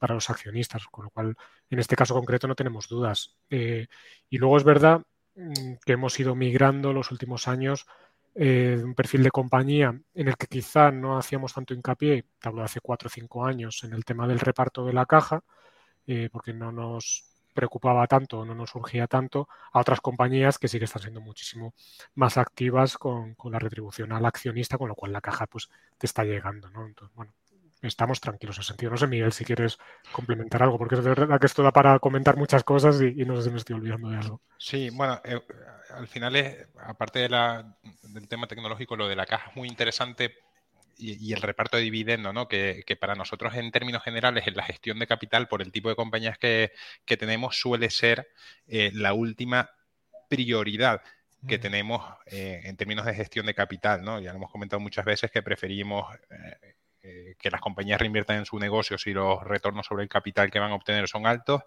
[0.04, 1.36] para los accionistas, con lo cual
[1.70, 3.38] en este caso concreto no tenemos dudas.
[3.50, 3.88] Eh,
[4.30, 5.02] y luego es verdad
[5.36, 7.86] mm, que hemos ido migrando los últimos años
[8.36, 12.66] eh, un perfil de compañía en el que quizá no hacíamos tanto hincapié, hablo de
[12.66, 15.42] hace cuatro o cinco años, en el tema del reparto de la caja,
[16.06, 20.80] eh, porque no nos preocupaba tanto, no nos surgía tanto, a otras compañías que sí
[20.80, 21.74] que están siendo muchísimo
[22.16, 26.24] más activas con, la retribución al accionista, con lo cual la caja pues te está
[26.24, 26.86] llegando, ¿no?
[26.86, 27.34] Entonces, bueno,
[27.82, 28.92] estamos tranquilos en sentido.
[28.92, 29.78] No sé, Miguel, si quieres
[30.12, 33.44] complementar algo, porque es verdad que esto da para comentar muchas cosas y, no sé
[33.44, 34.42] si me estoy olvidando de algo.
[34.58, 35.42] Sí, bueno, eh,
[35.94, 39.68] al final es, aparte de la, del tema tecnológico, lo de la caja es muy
[39.68, 40.36] interesante
[40.98, 42.48] y, el reparto de dividendo, ¿no?
[42.48, 45.96] Que, para nosotros en términos generales en la gestión de capital por el tipo de
[45.96, 46.72] compañías que,
[47.06, 48.28] tenemos suele ser
[48.68, 49.70] eh, la última
[50.30, 51.02] prioridad
[51.48, 54.20] que tenemos eh, en términos de gestión de capital, ¿no?
[54.20, 56.08] Ya lo hemos comentado muchas veces que preferimos
[57.06, 60.60] eh, que las compañías reinviertan en su negocio si los retornos sobre el capital que
[60.60, 61.64] van a obtener son altos,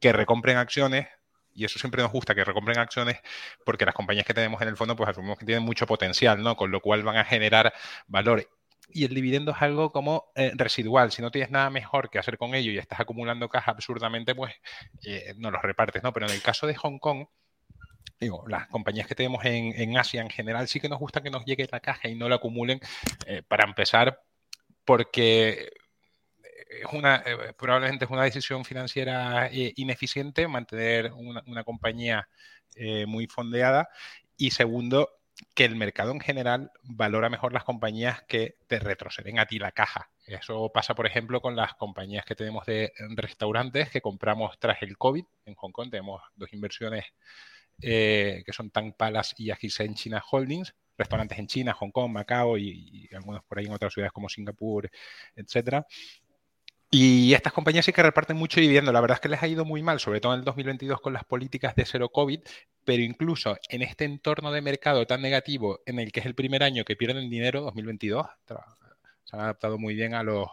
[0.00, 1.06] que recompren acciones,
[1.54, 3.20] y eso siempre nos gusta, que recompren acciones,
[3.64, 6.56] porque las compañías que tenemos en el fondo, pues asumimos que tienen mucho potencial, ¿no?
[6.56, 7.72] Con lo cual van a generar
[8.08, 8.48] valor.
[8.92, 11.12] Y el dividendo es algo como eh, residual.
[11.12, 14.54] Si no tienes nada mejor que hacer con ello y estás acumulando caja absurdamente, pues
[15.04, 16.12] eh, no los repartes, ¿no?
[16.12, 17.26] Pero en el caso de Hong Kong,
[18.18, 21.44] digo, las compañías que tenemos en, Asia en general sí que nos gusta que nos
[21.44, 22.80] llegue la caja y no la acumulen
[23.48, 24.20] para empezar
[24.84, 25.70] porque
[26.70, 32.28] es una, eh, probablemente es una decisión financiera eh, ineficiente mantener una, compañía
[32.76, 33.88] eh, muy fondeada
[34.36, 35.10] y segundo,
[35.54, 39.72] que el mercado en general valora mejor las compañías que te retroceden a ti la
[39.72, 40.10] caja.
[40.26, 44.96] Eso pasa, por ejemplo, con las compañías que tenemos de restaurantes que compramos tras el
[44.96, 45.24] COVID.
[45.46, 47.04] En Hong Kong tenemos dos inversiones
[47.80, 53.08] que son Tang Palace y Ajisen China Holdings restaurantes en China, Hong Kong, Macao y,
[53.12, 54.88] algunos por ahí en otras ciudades como Singapur,
[55.34, 55.86] etcétera.
[56.92, 58.90] Y estas compañías sí que reparten mucho dividendo.
[58.90, 61.12] La verdad es que les ha ido muy mal, sobre todo en el 2022 con
[61.12, 62.40] las políticas de cero COVID,
[62.84, 66.64] pero incluso en este entorno de mercado tan negativo en el que es el primer
[66.64, 68.26] año que pierden dinero, 2022,
[69.22, 70.48] se han adaptado muy bien a los,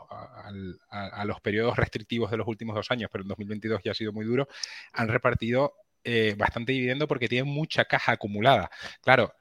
[0.92, 4.14] a, los periodos restrictivos de los últimos dos años, pero en 2022 ya ha sido
[4.14, 4.48] muy duro,
[4.94, 5.74] han repartido
[6.04, 8.70] eh, bastante dividendo porque tienen mucha caja acumulada.
[9.02, 9.34] Claro,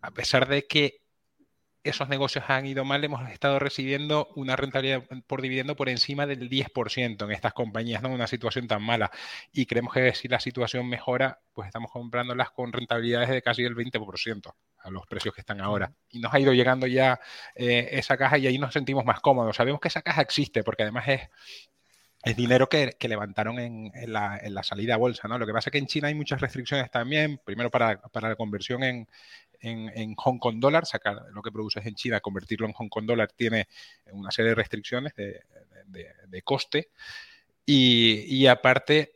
[0.00, 1.02] a pesar de que
[1.88, 6.48] esos negocios han ido mal, hemos estado recibiendo una rentabilidad por dividendo por encima del
[6.48, 8.10] 10% en estas compañías, ¿no?
[8.10, 9.10] Una situación tan mala.
[9.52, 13.74] Y creemos que si la situación mejora, pues estamos comprándolas con rentabilidades de casi el
[13.74, 15.92] 20% a los precios que están ahora.
[16.10, 17.20] Y nos ha ido llegando ya
[17.54, 19.56] eh, esa caja y ahí nos sentimos más cómodos.
[19.56, 21.30] Sabemos que esa caja existe porque además es
[22.26, 25.38] es dinero que, levantaron en, la, salida a bolsa, ¿no?
[25.38, 28.82] Lo que pasa es que en China hay muchas restricciones también, primero para, la conversión
[28.82, 29.06] en,
[30.16, 33.68] Hong Kong dólar, sacar lo que produces en China, convertirlo en Hong Kong dólar tiene
[34.12, 36.90] una serie de restricciones de, coste
[37.64, 39.12] y, aparte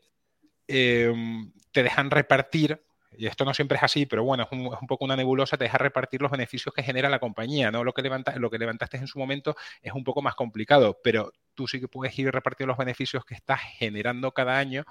[0.66, 2.80] em, te dejan repartir
[3.20, 5.78] y esto no siempre es así, pero bueno, es un, poco una nebulosa, te deja
[5.78, 7.84] repartir los beneficios que genera la compañía, ¿no?
[7.84, 8.02] Lo que,
[8.36, 11.88] lo que levantaste en su momento es un poco más complicado, pero tú sí que
[11.88, 14.84] puedes ir repartiendo los beneficios que estás generando cada año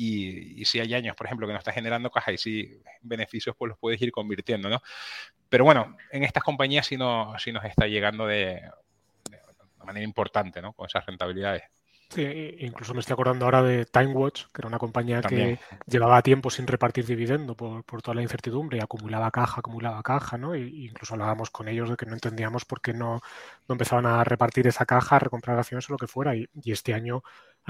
[0.00, 3.70] y, si hay años, por ejemplo, que no estás generando caja y si beneficios, pues
[3.70, 4.80] los puedes ir convirtiendo, ¿no?
[5.48, 8.62] Pero bueno, en estas compañías sí, no, sí nos está llegando de,
[9.28, 10.72] de manera importante, ¿no?
[10.72, 11.64] Con esas rentabilidades.
[12.10, 12.22] Sí,
[12.60, 16.66] incluso me estoy acordando ahora de TimeWatch, que era una compañía que llevaba tiempo sin
[16.66, 20.56] repartir dividendo por, toda la incertidumbre y acumulaba caja, acumulaba caja, ¿no?
[20.56, 23.20] Y, incluso hablábamos con ellos de que no entendíamos por qué no,
[23.68, 26.34] no empezaban a repartir esa caja, a recomprar acciones o lo que fuera.
[26.34, 27.22] Y, este año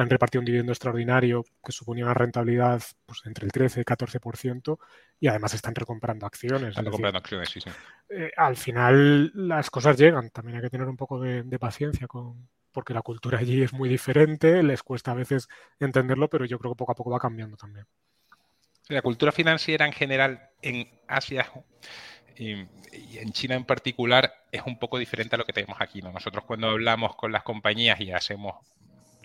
[0.03, 3.87] han repartido un dividendo extraordinario que suponía una rentabilidad pues, entre el 13 y el
[3.87, 4.79] 14%
[5.21, 6.71] y además están recomprando acciones.
[6.71, 7.71] Están recomprando acciones, sí, sí.
[8.09, 12.49] Eh, al final las cosas llegan, también hay que tener un poco de paciencia con,
[12.79, 15.49] porque la cultura allí es muy diferente, les cuesta a veces
[15.81, 17.87] entenderlo, pero yo creo que poco a poco va cambiando también.
[18.89, 21.51] La cultura financiera en general en Asia
[22.37, 26.01] y, en China en particular es un poco diferente a lo que tenemos aquí.
[26.01, 28.65] Nosotros cuando hablamos con las compañías y hacemos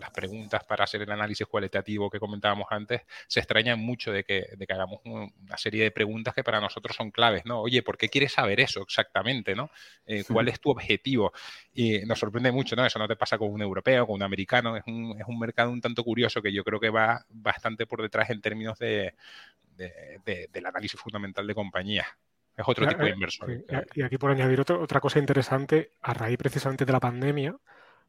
[0.04, 4.46] las preguntas para hacer el análisis cualitativo que comentábamos antes, se extrañan mucho de que,
[4.70, 7.62] hagamos una serie de preguntas que para nosotros son claves, ¿no?
[7.62, 9.70] Oye, ¿por qué quieres saber eso exactamente, ¿no?
[10.06, 11.32] Eh, ¿Cuál es tu objetivo?
[11.74, 12.86] Y nos sorprende mucho, ¿no?
[12.86, 15.72] Eso no te pasa con un europeo, con un americano, es un, es un mercado
[15.72, 19.14] un tanto curioso que yo creo que va bastante por detrás en términos de,
[19.78, 22.08] del análisis fundamental de compañías.
[22.58, 23.64] Es otro tipo de eh, inversor.
[23.96, 27.56] Y aquí por añadir otra cosa interesante, a raíz precisamente de la pandemia,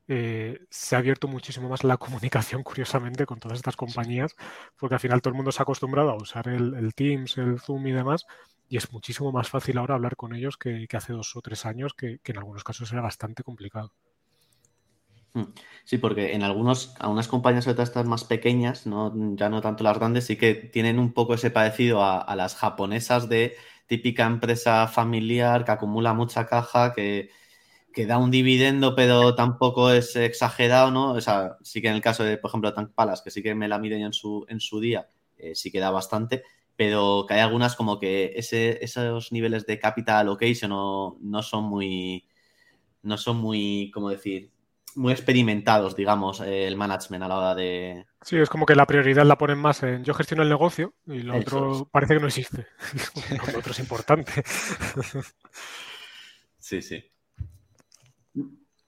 [0.07, 4.35] eh, se ha abierto muchísimo más la comunicación, curiosamente, con todas estas compañías,
[4.79, 7.87] porque al final todo el mundo se ha acostumbrado a usar el, Teams, el Zoom
[7.87, 8.27] y demás,
[8.69, 11.95] y es muchísimo más fácil ahora hablar con ellos que, hace dos o tres años,
[11.95, 13.93] que, en algunos casos era bastante complicado.
[15.33, 15.53] Hmm.
[15.85, 19.99] Sí, porque en algunos, algunas compañías de estas más pequeñas, no, ya no tanto las
[19.99, 25.65] grandes, sí que tienen un poco ese parecido a las japonesas de típica empresa familiar
[25.65, 27.31] que acumula mucha caja, que,
[27.95, 31.13] que da un dividendo, pero tampoco es exagerado, ¿no?
[31.13, 33.55] O sea, sí que en el caso de, por ejemplo, Tank Palas, que sí que
[33.55, 36.43] me la miden en su, en su día, eh, sí que da bastante,
[36.77, 41.65] pero que hay algunas como que ese, esos niveles de capital allocation no, no son
[41.65, 42.27] muy,
[43.03, 44.51] no son muy, ¿cómo decir?
[44.97, 48.07] Muy experimentados, digamos, eh, el management a la hora de...
[48.23, 51.21] Sí, es como que la prioridad la ponen más en yo gestiono el negocio y
[51.21, 52.67] lo otro parece que no existe.
[53.53, 54.43] lo otro es importante.
[56.59, 57.14] sí, sí.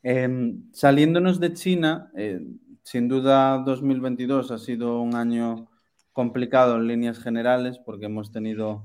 [0.09, 2.40] Em, saliéndonos de China, eh,
[2.85, 5.69] sin duda 2022 ha sido un año
[6.12, 8.85] complicado en líneas generales porque hemos tenido,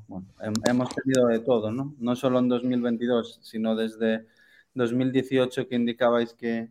[0.66, 1.94] hemos tenido de todo, ¿no?
[2.00, 4.26] No solo en 2022, sino desde
[4.74, 6.70] 2018 que indicabais que,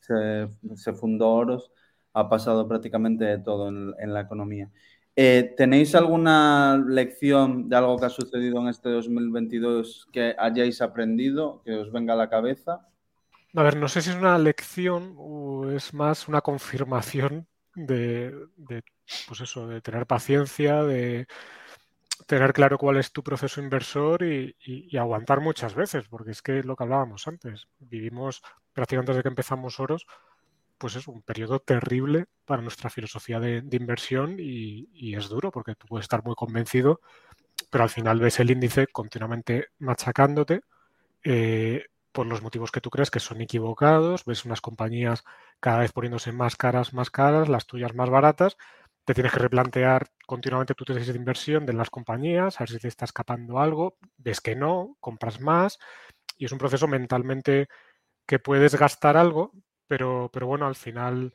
[0.00, 1.70] se, fundó Oros,
[2.12, 4.68] ha pasado prácticamente de todo en, la economía.
[5.14, 11.62] Eh, ¿Tenéis alguna lección de algo que ha sucedido en este 2022 que hayáis aprendido,
[11.64, 12.88] que os venga a la cabeza?
[13.56, 18.34] A ver, no sé si es una lección o es más una confirmación de,
[19.28, 21.28] pues eso, de tener paciencia, de
[22.26, 26.74] tener claro cuál es tu proceso inversor y, aguantar muchas veces, porque es que lo
[26.74, 30.06] que hablábamos antes, vivimos prácticamente desde que empezamos Oros,
[30.76, 35.86] pues es un periodo terrible para nuestra filosofía de, inversión y, es duro porque tú
[35.86, 37.00] puedes estar muy convencido,
[37.70, 40.62] pero al final ves el índice continuamente machacándote.
[41.22, 45.24] Eh, por los motivos que tú crees que son equivocados, ves unas compañías
[45.58, 48.56] cada vez poniéndose más caras, más caras, las tuyas más baratas,
[49.04, 52.78] te tienes que replantear continuamente tu tesis de inversión de las compañías, a ver si
[52.78, 55.80] te está escapando algo, ves que no, compras más
[56.38, 57.68] y es un proceso mentalmente
[58.26, 59.52] que puedes gastar algo,
[59.88, 61.34] pero, pero bueno, al final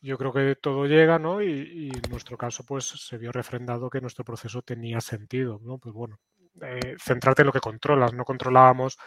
[0.00, 1.42] yo creo que todo llega, ¿no?
[1.42, 5.78] Y, en nuestro caso, pues se vio refrendado que nuestro proceso tenía sentido, ¿no?
[5.78, 6.18] Pues bueno,
[6.60, 8.12] eh, centrarte en lo que controlas.
[8.12, 8.98] No controlábamos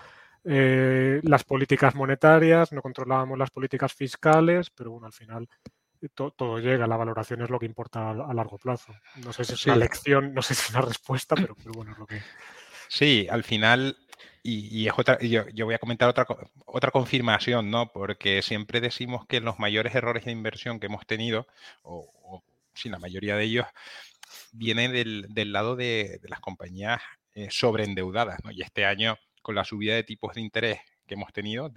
[0.45, 5.49] eh, las políticas monetarias, no controlábamos las políticas fiscales, pero bueno, al final
[6.01, 8.93] eh, todo llega, la valoración es lo que importa a, largo plazo.
[9.23, 11.91] No sé si es una lección, no sé si es una respuesta, pero, pero bueno,
[11.91, 12.21] es lo que...
[12.87, 13.97] Sí, al final
[14.47, 16.27] y, es otra, yo, voy a comentar otra,
[16.65, 17.91] otra confirmación, ¿no?
[17.91, 21.47] Porque siempre decimos que los mayores errores de inversión que hemos tenido,
[21.81, 22.43] o, o
[22.75, 23.65] sí, la mayoría de ellos,
[24.51, 27.01] vienen del, lado de, las compañías
[27.33, 28.51] eh, sobreendeudadas, ¿no?
[28.51, 31.71] Y este año, con la subida de tipos de interés que hemos tenido,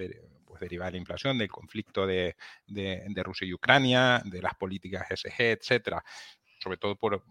[0.46, 2.34] pues derivada de la inflación, del conflicto de,
[3.16, 6.02] Rusia y Ucrania, de las políticas SG, etcétera,
[6.60, 7.22] sobre todo por,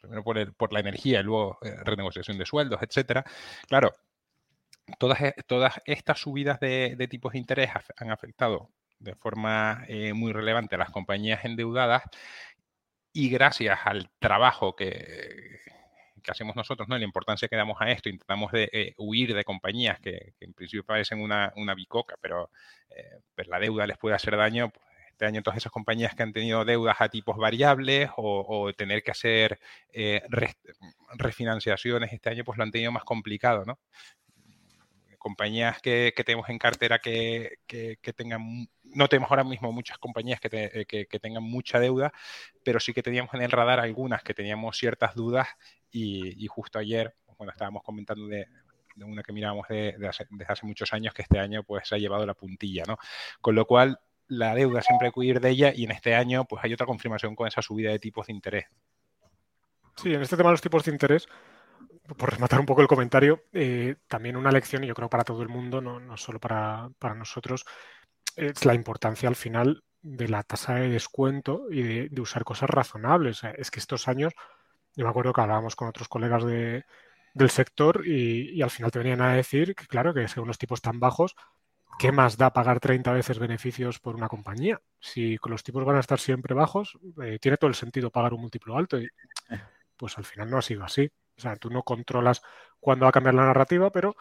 [0.00, 0.24] primero
[0.56, 3.26] por, la energía y luego eh, renegociación de sueldos, etcétera.
[3.68, 3.92] Claro,
[4.98, 5.34] todas, e,
[5.84, 7.68] estas subidas de, tipos de interés
[7.98, 12.04] han afectado de forma eh, muy relevante a las compañías endeudadas
[13.12, 15.60] y gracias al trabajo que,
[16.30, 16.98] hacemos nosotros, ¿no?
[16.98, 20.84] la importancia que damos a esto, intentamos de, eh, huir de compañías que, en principio
[20.84, 22.50] parecen una, bicoca, pero,
[22.90, 24.70] eh, pero, la deuda les puede hacer daño.
[24.70, 29.04] Pues, este año todas esas compañías que han tenido deudas a tipos variables o, tener
[29.04, 29.60] que hacer
[31.16, 33.78] refinanciaciones este año, pues lo han tenido más complicado, ¿no?
[35.24, 37.56] compañías que, tenemos en cartera que,
[38.14, 42.12] tengan, no tenemos ahora mismo muchas compañías eh, que, tengan mucha deuda,
[42.64, 45.48] pero sí que teníamos en el radar algunas que teníamos ciertas dudas
[45.90, 48.46] y, justo ayer, cuando estábamos comentando de,
[48.96, 51.98] una que mirábamos de, hace, desde hace muchos años, que este año pues se ha
[51.98, 52.98] llevado la puntilla, ¿no?
[53.40, 56.46] Con lo cual, la deuda siempre hay que huir de ella y en este año
[56.46, 58.66] pues hay otra confirmación con esa subida de tipos de interés.
[59.96, 61.28] Sí, en este tema de los tipos de interés,
[62.16, 65.42] por rematar un poco el comentario, eh, también una lección, y yo creo para todo
[65.42, 67.64] el mundo, no, solo para, nosotros,
[68.36, 73.42] es la importancia al final de la tasa de descuento y de, usar cosas razonables.
[73.56, 74.34] Es que estos años,
[74.94, 76.84] yo me acuerdo que hablábamos con otros colegas de,
[77.32, 80.82] del sector y, al final te venían a decir que, claro, que según los tipos
[80.82, 81.34] tan bajos,
[81.98, 84.80] ¿qué más da pagar 30 veces beneficios por una compañía?
[85.00, 88.42] Si los tipos van a estar siempre bajos, eh, tiene todo el sentido pagar un
[88.42, 89.00] múltiplo alto.
[89.00, 89.08] Y,
[89.96, 91.10] pues al final no ha sido así.
[91.36, 92.42] O sea, tú no controlas
[92.78, 94.16] cuándo va a cambiar la narrativa, pero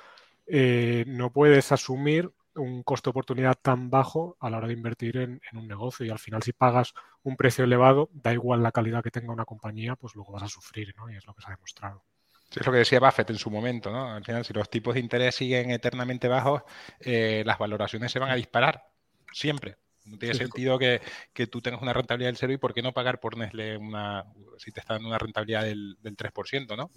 [0.48, 5.18] eh, no puedes asumir un costo de oportunidad tan bajo a la hora de invertir
[5.18, 6.06] en, un negocio.
[6.06, 9.46] Y al final, si pagas un precio elevado, da igual la calidad que tenga una
[9.46, 11.10] compañía, pues luego vas a sufrir, ¿no?
[11.10, 12.04] Y es lo que se ha demostrado.
[12.50, 14.12] es lo que decía Buffett en su momento, ¿no?
[14.12, 16.64] Al final, si los tipos de interés siguen eternamente bajos,
[17.00, 18.84] eh, las valoraciones se van a disparar,
[19.32, 19.78] siempre.
[20.06, 21.02] No tiene sentido que,
[21.50, 24.26] tú tengas una rentabilidad del cero y por qué no pagar por Nestlé una,
[24.58, 26.92] si te está dando una rentabilidad del, del 3%, ¿no?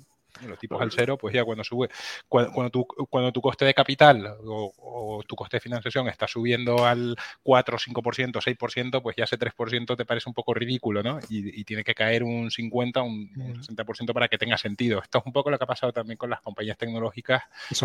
[0.44, 1.88] Los tipos al cero, pues ya cuando sube,
[2.28, 7.16] cuando, tu, cuando tu coste de capital o, tu coste de financiación está subiendo al
[7.42, 11.18] 4, 5%, 6%, pues ya ese 3% te parece un poco ridículo, ¿no?
[11.28, 15.00] Y, tiene que caer un 50, un, 60% para que tenga sentido.
[15.02, 17.42] Esto es un poco lo que ha pasado también con las compañías tecnológicas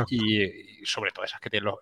[0.09, 1.79] y, sobre todo esas que, tienen los,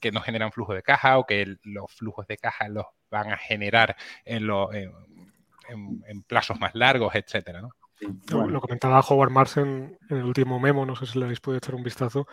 [0.00, 3.36] que no generan flujo de caja o que los flujos de caja los van a
[3.36, 4.48] generar en,
[5.68, 7.70] en plazos más largos, etcétera, ¿no?
[8.30, 11.74] Lo comentaba Howard Marks en, el último memo, no sé si le habéis podido echar
[11.74, 12.26] un vistazo,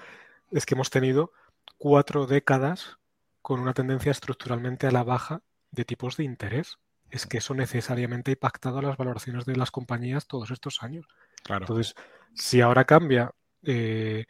[0.51, 1.31] es que hemos tenido
[1.77, 2.97] cuatro décadas
[3.41, 6.77] con una tendencia estructuralmente a la baja de tipos de interés.
[7.10, 11.07] Es que eso necesariamente ha impactado a las valoraciones de las compañías todos estos años.
[11.49, 11.95] Entonces,
[12.34, 13.31] si ahora cambia
[13.63, 14.25] eh,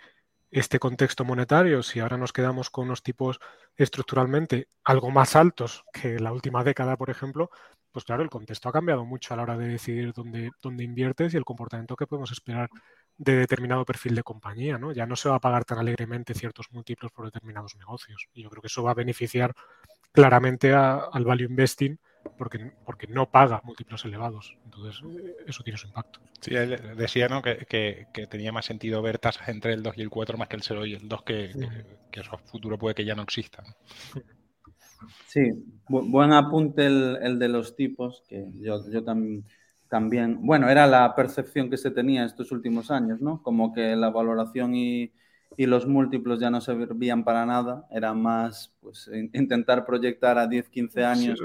[0.49, 3.39] este contexto monetario, si ahora nos quedamos con unos tipos
[3.75, 7.51] estructuralmente algo más altos que la última década, por ejemplo,
[7.91, 11.34] pues claro, el contexto ha cambiado mucho a la hora de decidir dónde, dónde inviertes
[11.34, 12.69] y el comportamiento que podemos esperar
[13.17, 14.91] de determinado perfil de compañía, ¿no?
[14.91, 18.27] Ya no se va a pagar tan alegremente ciertos múltiplos por determinados negocios.
[18.34, 19.54] Y yo creo que eso va a beneficiar
[20.12, 21.99] claramente al value investing
[22.38, 24.58] porque, porque no paga múltiplos elevados.
[24.65, 25.01] Entonces,
[25.45, 26.19] eso tiene su impacto.
[26.39, 27.41] Sí, él decía ¿no?
[27.41, 30.63] que, tenía más sentido ver tasas entre el 2 y el 4 más que el
[30.63, 31.51] 0 y el 2, que,
[32.10, 33.65] que, eso futuro puede que ya no existan.
[34.13, 34.21] Sí,
[35.88, 41.78] buen apunte el, de los tipos, que yo, yo también, bueno, era la percepción que
[41.78, 43.42] se tenía estos últimos años, ¿no?
[43.44, 45.12] Como que la valoración y,
[45.58, 51.04] los múltiplos ya no servían para nada, era más pues, intentar proyectar a 10, 15
[51.04, 51.39] años.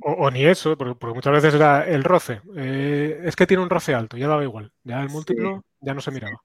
[0.00, 2.40] o, ni eso, porque, muchas veces era el roce.
[2.56, 4.72] Eh, es que tiene un roce alto, ya daba igual.
[4.82, 6.40] Ya el múltiplo ya no se miraba.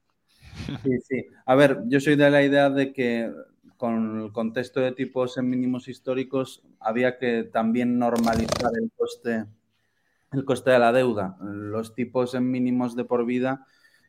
[0.84, 1.26] Sí, sí.
[1.46, 3.32] A ver, yo soy de la idea de que
[3.82, 9.48] con el contexto de tipos en mínimos históricos, había que también normalizar el coste,
[10.32, 11.36] el coste de la deuda.
[11.42, 13.66] Los tipos en mínimos de por vida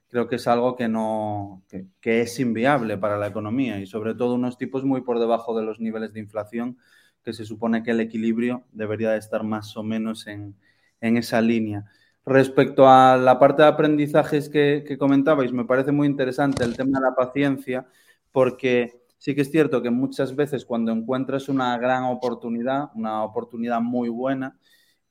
[0.08, 1.62] creo que es algo que no
[2.02, 5.64] que, es inviable para la economía y sobre todo unos tipos muy por debajo de
[5.64, 6.76] los niveles de inflación
[7.24, 10.54] que se supone que el equilibrio debería de estar más o menos en,
[11.00, 11.86] esa línea.
[12.26, 17.06] Respecto a la parte de aprendizajes que, comentabais, me parece muy interesante el tema de
[17.06, 17.86] la paciencia,
[18.32, 23.80] porque sí que es cierto que muchas veces cuando encuentras una gran oportunidad, una oportunidad
[23.80, 24.58] muy buena,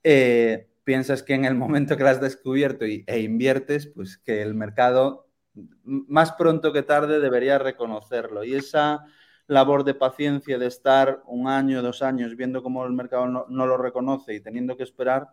[0.04, 4.42] eh, piensas que en el momento que la has descubierto y, e inviertes, pues que
[4.42, 8.44] el mercado más pronto que tarde debería reconocerlo.
[8.44, 9.06] Y esa
[9.48, 13.78] labor de paciencia de estar un año, dos años viendo cómo el mercado no, lo
[13.78, 15.30] reconoce y teniendo que esperar,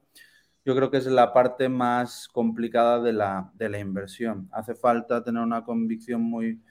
[0.64, 4.48] yo creo que es la parte más complicada de la, de la inversión.
[4.52, 6.62] Hace falta tener una convicción muy,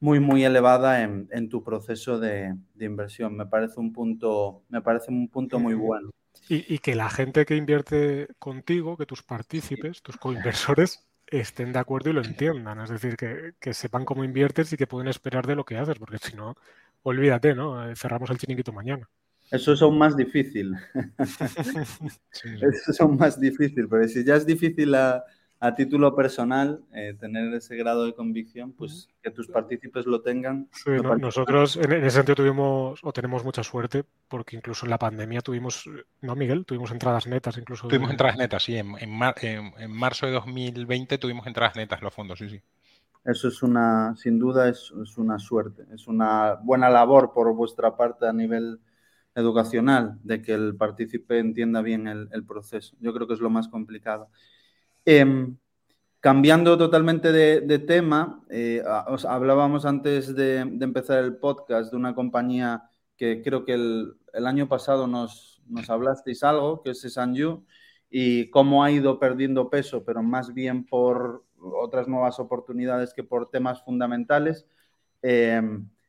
[0.00, 3.36] muy, muy elevada en, en tu proceso de, de, inversión.
[3.36, 6.10] Me parece un punto, me parece un punto muy bueno.
[6.48, 11.78] Y, y, que la gente que invierte contigo, que tus partícipes, tus coinversores, estén de
[11.78, 12.80] acuerdo y lo entiendan.
[12.80, 15.98] Es decir, que, que, sepan cómo inviertes y que pueden esperar de lo que haces,
[15.98, 16.56] porque si no,
[17.02, 17.88] olvídate, ¿no?
[17.88, 19.08] Eh, cerramos el chiringuito mañana.
[19.50, 20.74] Eso es aún más difícil.
[22.30, 22.48] sí.
[22.62, 25.24] Eso es aún más difícil, pero si ya es difícil a,
[25.58, 30.68] a título personal, eh, tener ese grado de convicción, pues que tus partícipes lo tengan.
[30.72, 34.98] Sí, no, nosotros en, ese sentido tuvimos o tenemos mucha suerte porque incluso en la
[34.98, 35.88] pandemia tuvimos,
[36.20, 36.66] ¿no, Miguel?
[36.66, 37.88] Tuvimos entradas netas incluso.
[37.88, 38.76] Tuvimos entradas netas, sí.
[38.76, 42.60] En, en, mar, en, marzo de 2020 tuvimos entradas netas los fondos, sí, sí.
[43.24, 45.84] Eso es una, sin duda, es, es una suerte.
[45.92, 48.78] Es una buena labor por vuestra parte a nivel
[49.34, 52.94] educacional de que el partícipe entienda bien el, el proceso.
[53.00, 54.28] Yo creo que es lo más complicado.
[55.06, 55.24] Eh,
[56.18, 62.90] cambiando totalmente de, tema, eh, os hablábamos antes de, empezar el podcast de una compañía
[63.16, 67.64] que creo que el, año pasado nos, nos, hablasteis algo, que es Sanju,
[68.10, 73.48] y cómo ha ido perdiendo peso, pero más bien por otras nuevas oportunidades que por
[73.50, 74.66] temas fundamentales.
[75.22, 75.62] Eh,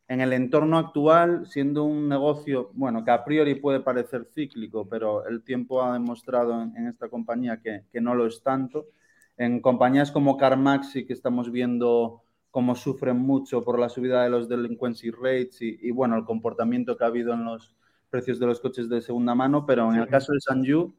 [0.07, 5.25] en el entorno actual, siendo un negocio, bueno, que a priori puede parecer cíclico, pero
[5.27, 8.87] el tiempo ha demostrado en, en esta compañía que, que, no lo es tanto.
[9.35, 14.47] En compañías como CarMaxi, que estamos viendo cómo sufren mucho por la subida de los
[14.47, 17.75] delinquency rates y, y, bueno, el comportamiento que ha habido en los
[18.09, 20.95] precios de los coches de segunda mano, pero en el caso de Sanju,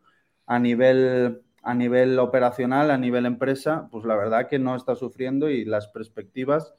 [0.46, 5.48] a nivel, a nivel operacional, a nivel empresa, pues la verdad que no está sufriendo
[5.48, 6.74] y las perspectivas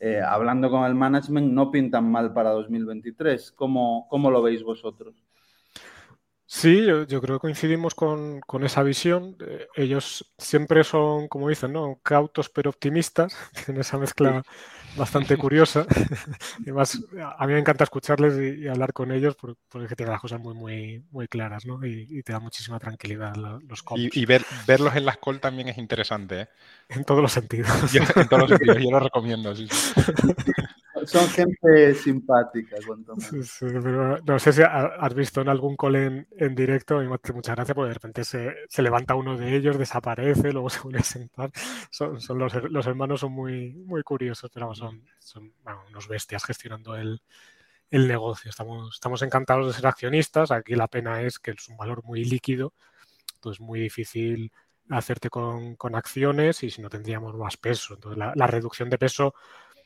[0.00, 3.52] eh, hablando con el management, no pintan mal para 2023.
[3.52, 5.14] ¿Cómo, cómo lo veis vosotros?
[6.46, 9.36] Sí, yo, yo creo que coincidimos con, con esa visión.
[9.40, 12.00] Eh, ellos siempre son, como dicen, ¿no?
[12.02, 13.36] cautos pero optimistas,
[13.66, 14.50] tienen esa mezcla sí.
[14.98, 15.86] Bastante curiosa.
[16.66, 16.98] y más,
[17.38, 20.40] a mí me encanta escucharles y, y hablar con ellos porque, porque, tienen las cosas
[20.40, 21.84] muy, muy, muy claras ¿no?
[21.84, 24.02] y, y te da muchísima tranquilidad los comps.
[24.02, 26.42] Y, y ver, verlos en las call también es interesante.
[26.42, 26.48] ¿eh?
[26.88, 27.92] En todos los sentidos.
[27.92, 29.54] Yo, en todos los sentidos, yo lo recomiendo.
[29.54, 29.92] Sí, sí.
[31.06, 32.76] Son gente simpática.
[33.18, 37.08] Sí, sí, pero no sé si has visto en algún call en, en directo, y
[37.08, 41.00] muchas gracias, porque de repente se, se, levanta uno de ellos, desaparece, luego se vuelve
[41.00, 41.50] a sentar.
[41.90, 46.44] Son, son los, los, hermanos son muy, muy curiosos, pero son, son bueno, unos bestias
[46.44, 47.20] gestionando el,
[47.90, 48.50] el negocio.
[48.50, 50.50] Estamos, estamos encantados de ser accionistas.
[50.50, 52.74] Aquí la pena es que es un valor muy líquido,
[53.36, 54.52] entonces muy difícil
[54.90, 57.94] hacerte con, con acciones y si no tendríamos más peso.
[57.94, 59.34] Entonces la, la reducción de peso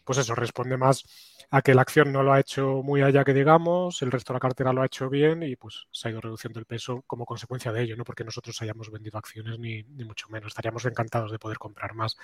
[0.04, 1.04] pues eso, responde más
[1.50, 4.36] a que la acción no lo ha hecho muy allá que digamos, el resto de
[4.36, 7.26] la cartera lo ha hecho bien y pues se ha ido reduciendo el peso como
[7.26, 10.48] consecuencia de ello, no porque nosotros hayamos vendido acciones ni, mucho menos.
[10.48, 12.16] Estaríamos encantados de poder comprar más.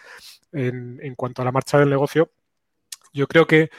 [0.52, 2.30] En, en, cuanto a la marcha del negocio,
[3.12, 3.70] yo creo que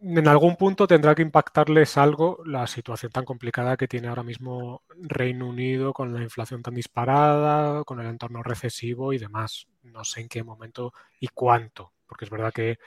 [0.00, 4.82] en algún punto tendrá que impactarles algo la situación tan complicada que tiene ahora mismo
[4.96, 9.66] Reino Unido con la inflación tan disparada, con el entorno recesivo y demás.
[9.82, 12.78] No sé en qué momento y cuánto porque es verdad que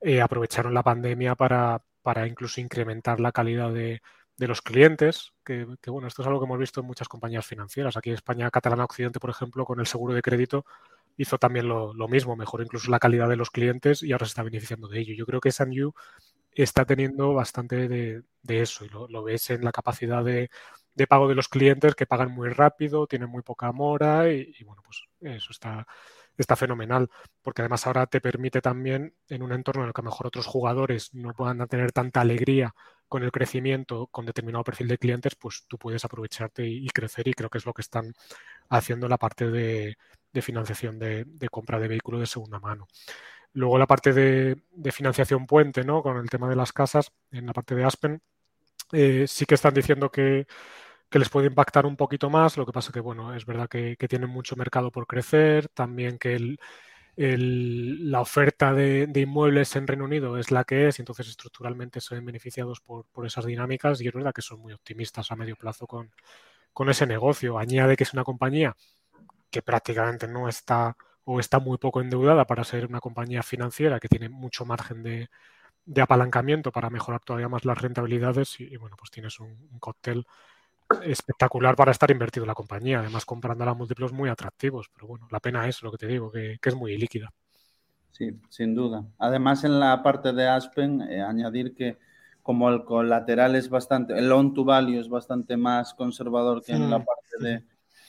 [0.00, 4.00] eh, aprovecharon la pandemia para, para, incluso incrementar la calidad de,
[4.36, 7.96] de los clientes, que, bueno, esto es algo que hemos visto en muchas compañías financieras.
[7.96, 10.64] Aquí en España, Catalana Occidente, por ejemplo, con el seguro de crédito,
[11.16, 14.44] hizo también lo, mismo, mejoró incluso la calidad de los clientes y ahora se está
[14.44, 15.14] beneficiando de ello.
[15.14, 15.94] Yo creo que Sanyu
[16.52, 20.48] está teniendo bastante de, eso y lo, ves en la capacidad de,
[20.94, 24.80] de, pago de los clientes que pagan muy rápido, tienen muy poca mora y bueno,
[24.84, 25.88] pues eso está,
[26.42, 27.10] está fenomenal,
[27.42, 30.26] porque además ahora te permite también, en un entorno en el que a lo mejor
[30.28, 32.74] otros jugadores no puedan tener tanta alegría
[33.08, 37.34] con el crecimiento con determinado perfil de clientes, pues tú puedes aprovecharte y, crecer y
[37.34, 38.12] creo que es lo que están
[38.68, 39.96] haciendo en la parte de,
[40.42, 42.88] financiación de, compra de vehículo de segunda mano.
[43.52, 46.02] Luego la parte de, de, financiación puente, ¿no?
[46.02, 48.20] Con el tema de las casas, en la parte de Aspen,
[48.92, 50.46] eh, sí que están diciendo que
[51.10, 52.56] que les puede impactar un poquito más.
[52.56, 56.34] Lo que pasa que, bueno, es verdad que, tienen mucho mercado por crecer, también que
[56.34, 56.58] el,
[58.10, 62.14] la oferta de, inmuebles en Reino Unido es la que es y entonces estructuralmente se
[62.14, 65.86] ven beneficiados por, esas dinámicas y es verdad que son muy optimistas a medio plazo
[65.86, 66.10] con,
[66.72, 67.58] con ese negocio.
[67.58, 68.76] Añade que es una compañía
[69.50, 70.96] que prácticamente no está
[71.26, 75.28] o está muy poco endeudada para ser una compañía financiera que tiene mucho margen de,
[76.00, 80.26] apalancamiento para mejorar todavía más las rentabilidades y, bueno, pues tienes un, cóctel
[81.04, 85.26] espectacular para estar invertido en la compañía, además comprando a múltiplos muy atractivos, pero bueno,
[85.30, 87.32] la pena es lo que te digo, que, es muy líquida.
[88.12, 89.04] Sí, sin duda.
[89.18, 91.98] Además, en la parte de Aspen, eh, añadir que
[92.42, 96.88] como el colateral es bastante, el loan to value es bastante más conservador que en
[96.88, 97.64] la parte de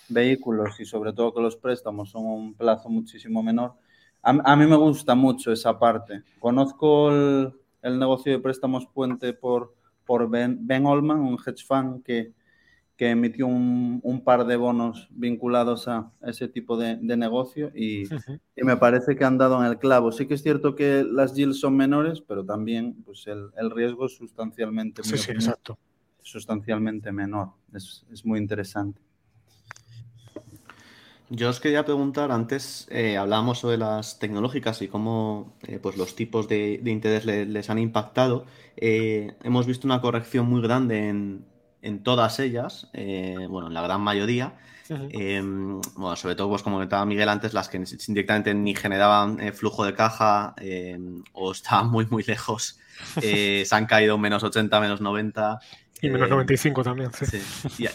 [0.10, 3.74] vehículos y sobre todo que los préstamos son un plazo muchísimo menor,
[4.22, 6.24] a, mí me gusta mucho esa parte.
[6.40, 7.54] Conozco el,
[7.98, 9.74] negocio de préstamos puente por,
[10.06, 12.34] por ben, ben Olman, un hedge fund que,
[12.98, 18.06] que emitió un, un, par de bonos vinculados a ese tipo de, de negocio y,
[18.06, 20.12] y, me parece que han dado en el clavo.
[20.12, 24.08] Sí que es cierto que las yields son menores, pero también pues el, el riesgo
[24.08, 25.78] es sustancialmente, sí, sí, exacto.
[26.24, 27.52] sustancialmente menor.
[27.72, 29.00] Es, es, muy interesante.
[31.30, 36.16] Yo os quería preguntar, antes eh, hablábamos sobre las tecnológicas y cómo eh, pues los
[36.16, 38.46] tipos de, de interés les han impactado.
[38.76, 41.46] Eh, hemos visto una corrección muy grande en,
[41.82, 44.54] en todas ellas, eh, bueno, en la gran mayoría.
[44.90, 49.52] Em, bueno, sobre todo, pues como comentaba Miguel antes, las que directamente ni generaban eh,
[49.52, 52.80] flujo de caja em, o estaban muy, muy lejos,
[53.22, 55.60] eh, se han caído menos 80, menos 90.
[56.02, 57.42] Y menos 95 también, sí.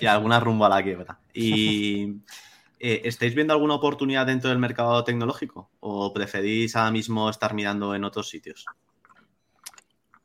[0.00, 1.18] Y, alguna rumbo a la quiebra.
[1.32, 2.16] Y
[2.78, 5.70] ¿estáis viendo alguna oportunidad dentro del mercado tecnológico?
[5.80, 8.66] ¿O preferís ahora mismo estar mirando en otros sitios?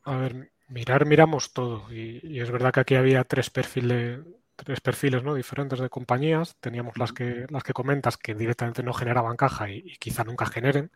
[0.04, 1.92] A ver, Mirar, miramos todo.
[1.92, 4.20] Y, es verdad que aquí había tres perfiles,
[4.56, 5.34] tres perfiles ¿no?
[5.34, 6.58] diferentes de compañías.
[6.60, 10.92] Teníamos las que, las que comentas que directamente no generaban caja y, quizá nunca generen,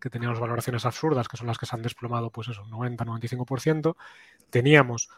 [0.00, 3.96] que teníamos valoraciones absurdas, que son las que se han desplomado, pues eso, 90-95%.
[4.50, 5.08] Teníamos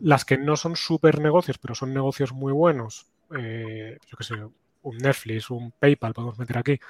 [0.00, 3.06] las que no son super negocios, pero son negocios muy buenos.
[3.36, 4.34] Eh, yo qué sé,
[4.82, 6.80] un Netflix, un PayPal, podemos meter aquí,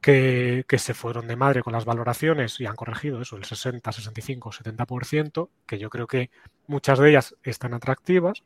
[0.00, 4.50] que, se fueron de madre con las valoraciones y han corregido eso, el 60, 65,
[4.52, 6.30] 70%, que yo creo que
[6.66, 8.44] muchas de ellas están atractivas.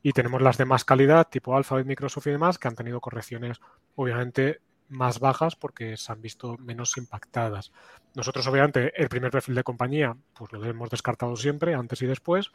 [0.00, 3.58] Y tenemos las de más calidad, tipo Alphabet, Microsoft y demás, que han tenido correcciones
[3.96, 7.72] obviamente más bajas porque se han visto menos impactadas.
[8.14, 12.52] Nosotros, obviamente, el primer perfil de compañía, pues lo hemos descartado siempre, antes y después.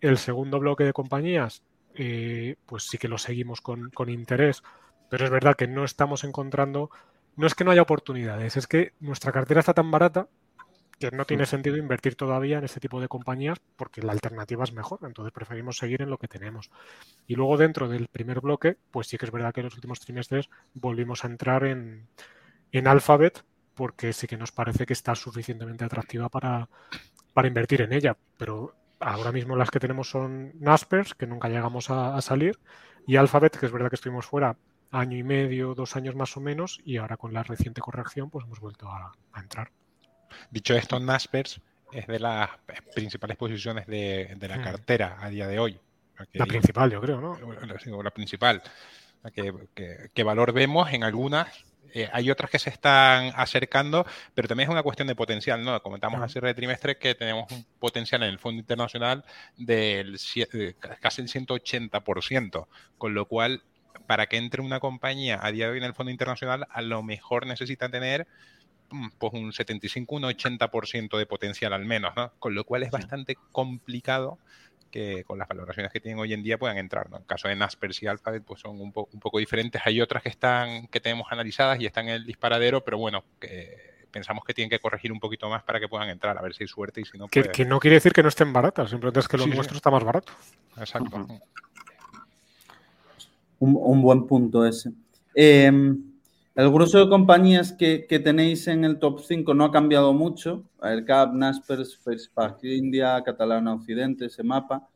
[0.00, 1.62] El segundo bloque de compañías,
[1.94, 4.62] eh, pues sí que lo seguimos con, con interés,
[5.10, 6.90] pero es verdad que no estamos encontrando
[7.38, 10.28] no es que no haya oportunidades, es que nuestra cartera está tan barata
[10.98, 14.72] que no tiene sentido invertir todavía en este tipo de compañías porque la alternativa es
[14.72, 16.68] mejor, entonces preferimos seguir en lo que tenemos.
[17.28, 20.00] Y luego dentro del primer bloque, pues sí que es verdad que en los últimos
[20.00, 22.08] trimestres volvimos a entrar en,
[22.72, 23.44] en Alphabet
[23.76, 26.68] porque sí que nos parece que está suficientemente atractiva para,
[27.34, 31.88] para invertir en ella, pero ahora mismo las que tenemos son Naspers, que nunca llegamos
[31.88, 32.58] a, a salir,
[33.06, 34.56] y Alphabet, que es verdad que estuvimos fuera
[34.90, 38.44] año y medio, dos años más o menos, y ahora con la reciente corrección, pues
[38.44, 39.70] hemos vuelto a, entrar.
[40.50, 41.60] Dicho esto, Naspers
[41.92, 42.50] es de las
[42.94, 44.62] principales posiciones de, la hmm.
[44.62, 45.78] cartera a día de hoy.
[46.32, 47.38] La principal, yo creo, ¿no?
[48.02, 48.62] La principal.
[49.32, 51.64] ¿Qué, valor vemos en algunas?
[51.94, 55.80] Eh, hay otras que se están acercando, pero también es una cuestión de potencial, ¿no?
[55.82, 59.24] Comentamos hace de trimestre que tenemos un potencial en el Fondo Internacional
[59.56, 60.18] del
[61.00, 62.66] casi el 180%,
[62.98, 63.62] con lo cual
[64.06, 67.02] para que entre una compañía a día de hoy en el Fondo Internacional, a lo
[67.02, 68.26] mejor necesita tener
[68.90, 72.32] mm, pues un 75, un 80% de potencial al menos, ¿no?
[72.38, 74.38] Con lo cual es bastante complicado
[74.90, 77.18] que con las valoraciones que tienen hoy en día puedan entrar, ¿no?
[77.18, 79.82] En caso de Naspers y Alphabet, pues son un, un poco diferentes.
[79.84, 83.98] Hay otras que están, que tenemos analizadas y están en el disparadero, pero bueno, que
[84.10, 86.64] pensamos que tienen que corregir un poquito más para que puedan entrar, a ver si
[86.64, 87.28] hay suerte y si no.
[87.28, 89.90] Que, que no quiere decir que no estén baratas, simplemente es que lo nuestro está
[89.90, 90.32] más barato.
[90.78, 91.26] Exacto
[93.58, 94.92] un, buen punto ese.
[95.34, 96.02] Em,
[96.54, 100.64] el grueso de compañías que, tenéis en el top 5 no ha cambiado mucho.
[100.80, 104.88] Aircap, Naspers, Fairfax India, Catalana Occidente, mapa.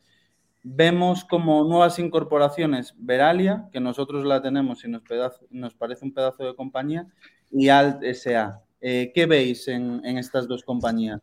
[0.64, 5.02] Vemos como nuevas incorporaciones Veralia, que nosotros la tenemos y nos,
[5.50, 7.06] nos parece un pedazo de compañía,
[7.50, 8.62] y Alt SA.
[8.80, 11.20] Eh, ¿Qué veis en, estas dos compañías?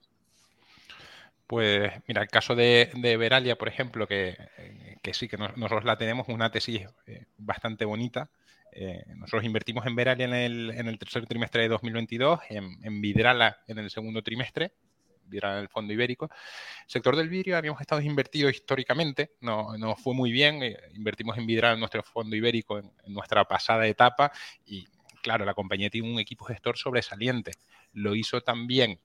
[1.49, 4.37] Pues mira, el caso de, Veralia, por ejemplo, que,
[5.01, 8.29] que sí, que nosotros la tenemos, una tesis eh, bastante bonita.
[8.71, 13.79] Eh, nosotros invertimos en Veralia en el, tercer trimestre de 2022, en, en Vidrala en
[13.79, 14.73] el segundo trimestre,
[15.25, 16.29] Vidrala en el fondo ibérico.
[16.85, 21.47] Sector del vidrio habíamos estado invertidos históricamente, no, no fue muy bien, eh, invertimos en
[21.47, 24.31] Vidrala en nuestro fondo ibérico en, nuestra pasada etapa
[24.67, 24.85] y
[25.23, 27.53] claro, la compañía tiene un equipo gestor sobresaliente.
[27.93, 28.99] Lo hizo también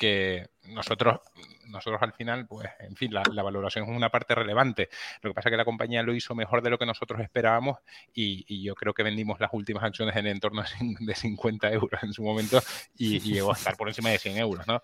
[0.00, 1.20] que nosotros,
[1.66, 4.88] nosotros al final, pues, en fin, la, valoración es una parte relevante.
[5.20, 7.80] Lo que pasa es que la compañía lo hizo mejor de lo que nosotros esperábamos
[8.14, 10.64] y, yo creo que vendimos las últimas acciones en el entorno
[11.00, 12.62] de 50 euros en su momento
[12.96, 14.82] y, llegó a estar por encima de 100 euros, ¿no?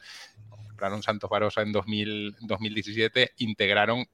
[0.51, 4.07] Compraron Santos Barosa en 2000, 2017, integraron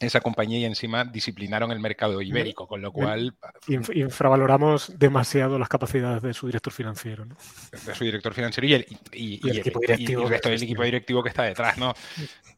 [0.00, 3.34] esa compañía y encima disciplinaron el mercado ibérico, con lo cual...
[3.66, 7.36] infravaloramos demasiado las capacidades de su director financiero, ¿no?
[7.84, 10.28] De su director financiero y el, y, el, equipo directivo.
[10.28, 11.94] Resto del equipo directivo que está detrás, ¿no?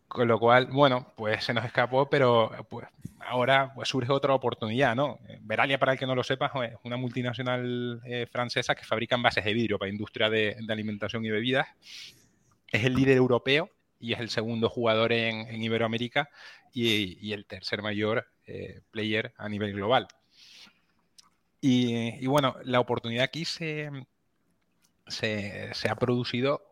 [0.08, 2.86] Con lo cual, bueno, pues se nos escapó, pero pues
[3.20, 5.18] ahora pues, surge otra oportunidad, ¿no?
[5.42, 9.44] Veralia, para el que no lo sepa, es una multinacional eh, francesa que fabrica envases
[9.44, 11.68] de vidrio para industria de, alimentación y bebidas.
[12.68, 13.70] Es el líder europeo
[14.00, 16.30] y es el segundo jugador en Iberoamérica
[16.72, 20.08] y, el tercer mayor eh, player a nivel global.
[21.60, 23.90] Y, bueno, la oportunidad aquí se,
[25.06, 26.62] se, ha producido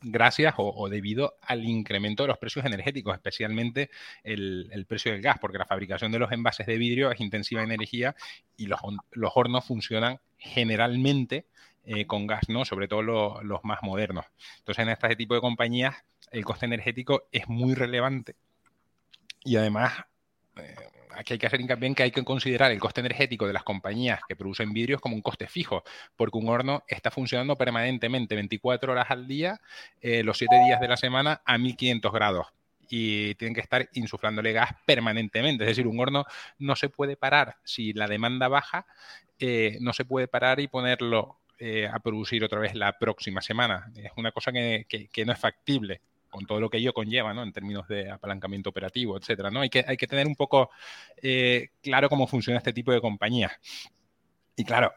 [0.00, 3.90] gracias o, debido al incremento de los precios energéticos, especialmente
[4.24, 7.70] el, precio del gas, porque la fabricación de los envases de vidrio es intensiva en
[7.70, 8.16] energía
[8.56, 8.80] y los,
[9.34, 11.44] hornos funcionan generalmente
[11.84, 12.64] eh, con gas, ¿no?
[12.64, 14.24] Sobre todo los más modernos.
[14.58, 15.96] Entonces, en este tipo de compañías,
[16.32, 18.36] el coste energético es muy relevante
[19.44, 19.92] y además,
[20.56, 20.74] eh,
[21.16, 23.62] aquí hay que hacer hincapié en que hay que considerar el coste energético de las
[23.62, 25.84] compañías que producen vidrios como un coste fijo,
[26.16, 29.60] porque un horno está funcionando permanentemente 24 horas al día,
[30.00, 32.46] eh, los 7 días de la semana a 1500 grados
[32.90, 35.64] y tienen que estar insuflándole gas permanentemente.
[35.64, 36.24] Es decir, un horno
[36.58, 38.86] no se puede parar si la demanda baja,
[39.38, 41.38] eh, no se puede parar y ponerlo
[41.92, 43.90] a producir otra vez la próxima semana.
[43.96, 44.86] Es una cosa que
[45.26, 47.42] no es factible con todo lo que ello conlleva, ¿no?
[47.42, 49.60] En términos de apalancamiento operativo, etcétera, ¿no?
[49.60, 50.70] Hay que, hay que tener un poco
[51.22, 53.52] eh, claro cómo funciona este tipo de compañías.
[54.56, 54.92] Y claro,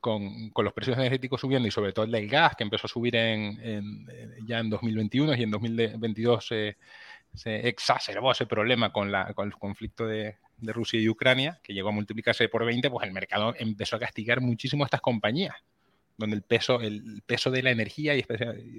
[0.00, 3.16] con, los precios energéticos subiendo y sobre todo el del gas, que empezó a subir
[3.16, 4.06] en,
[4.46, 6.76] ya en 2021 y en 2022 se,
[7.44, 11.92] exacerbó ese problema con, la, con el conflicto de, Rusia y Ucrania, que llegó a
[11.92, 15.54] multiplicarse por 20, pues el mercado empezó a castigar muchísimo a estas compañías
[16.16, 18.24] donde el peso, el peso de la energía y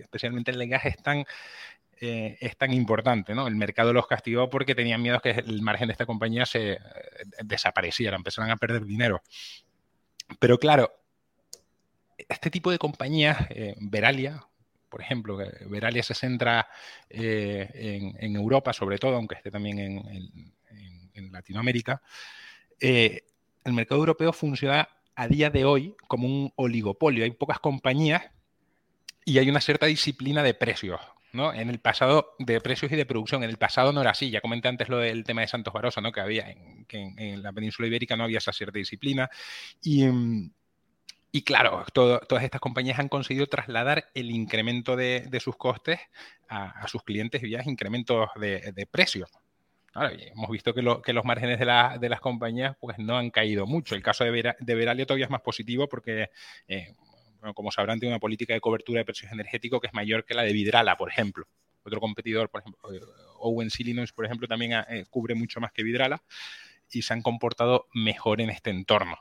[0.01, 1.25] especialmente el gas es tan,
[2.01, 3.33] eh, es tan importante.
[3.33, 3.47] ¿no?
[3.47, 6.79] El mercado los castigó porque tenían miedo que el margen de esta compañía se eh,
[7.43, 9.21] desapareciera, empezaran a perder dinero.
[10.39, 10.91] Pero claro,
[12.17, 14.45] este tipo de compañías, eh, Veralia,
[14.89, 16.69] por ejemplo, Veralia se centra
[17.09, 20.53] en, Europa, sobre todo, aunque esté también en,
[21.13, 22.01] en Latinoamérica,
[22.79, 27.24] el mercado europeo funciona a día de hoy como un oligopolio.
[27.24, 28.24] Hay pocas compañías
[29.26, 30.99] y hay una cierta disciplina de precios.
[31.34, 31.53] ¿no?
[31.53, 34.30] En el pasado, de precios y de producción, en el pasado no era así.
[34.30, 36.11] Ya comenté antes lo del tema de Santos Barosa, ¿no?
[36.11, 39.30] que había en, la península ibérica no había esa cierta disciplina.
[39.84, 40.05] Y,
[41.32, 45.99] y claro, todas estas compañías han conseguido trasladar el incremento de, sus costes
[46.47, 49.30] a, sus clientes vía incrementos de, de precios
[49.96, 51.66] hemos visto que, los márgenes de,
[52.10, 53.96] las compañías pues, no han caído mucho.
[53.96, 54.32] El caso de,
[54.76, 56.30] Veralia todavía es más positivo porque,
[56.68, 56.93] eh,
[57.54, 60.43] como sabrán, tiene una política de cobertura de precios energéticos que es mayor que la
[60.43, 61.48] de Vidrala, por ejemplo.
[61.84, 63.00] Otro competidor, por ejemplo, eh,
[63.39, 66.22] Owens Illinois, por ejemplo, también eh, cubre mucho más que Vidrala
[66.91, 69.18] y se han comportado mejor en este entorno.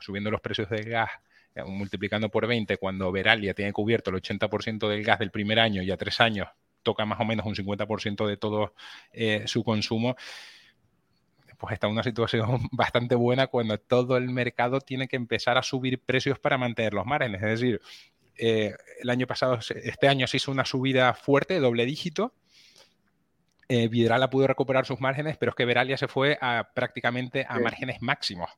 [0.00, 1.10] subiendo los precios del gas
[1.66, 5.90] multiplicando por 20 cuando Veralia tiene cubierto el 80% del gas del primer año y
[5.90, 6.48] a tres años
[6.86, 8.72] toca más o menos un 50% de todo
[9.12, 10.14] eh, su consumo,
[11.58, 15.64] pues está en una situación bastante buena cuando todo el mercado tiene que empezar a
[15.64, 17.42] subir precios para mantener los márgenes.
[17.42, 17.80] Es decir,
[18.36, 22.32] eh, el año pasado, este año se hizo una subida fuerte, doble dígito.
[23.68, 27.58] Eh, Vidrala pudo recuperar sus márgenes, pero es que Veralia se fue a prácticamente a
[27.58, 28.48] márgenes máximos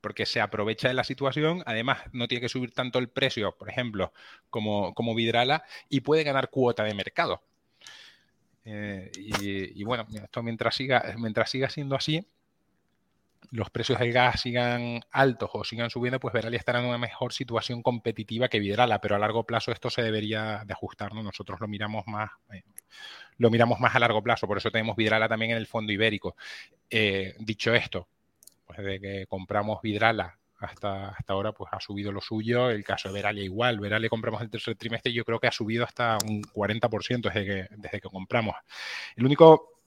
[0.00, 3.68] porque se aprovecha de la situación, además no tiene que subir tanto el precio, por
[3.68, 4.12] ejemplo,
[4.50, 7.42] como, como Vidrala, y puede ganar cuota de mercado.
[8.70, 12.26] Eh, y, bueno, esto mientras siga, mientras siga siendo así,
[13.50, 17.32] los precios del gas sigan altos o sigan subiendo, pues Veralia estará en una mejor
[17.32, 21.22] situación competitiva que Vidrala, pero a largo plazo esto se debería de ajustar, ¿no?
[21.22, 22.62] Nosotros lo miramos más, eh,
[23.38, 26.36] lo miramos más a largo plazo, por eso tenemos Vidrala también en el fondo ibérico.
[26.90, 28.06] Eh, dicho esto,
[28.66, 32.70] pues de que compramos Vidrala hasta, hasta ahora pues ha subido lo suyo.
[32.70, 33.78] El caso de Veralia igual.
[33.80, 37.66] Veralia compramos el tercer trimestre yo creo que ha subido hasta un 40% desde que,
[37.76, 38.56] desde que compramos.
[39.16, 39.78] El único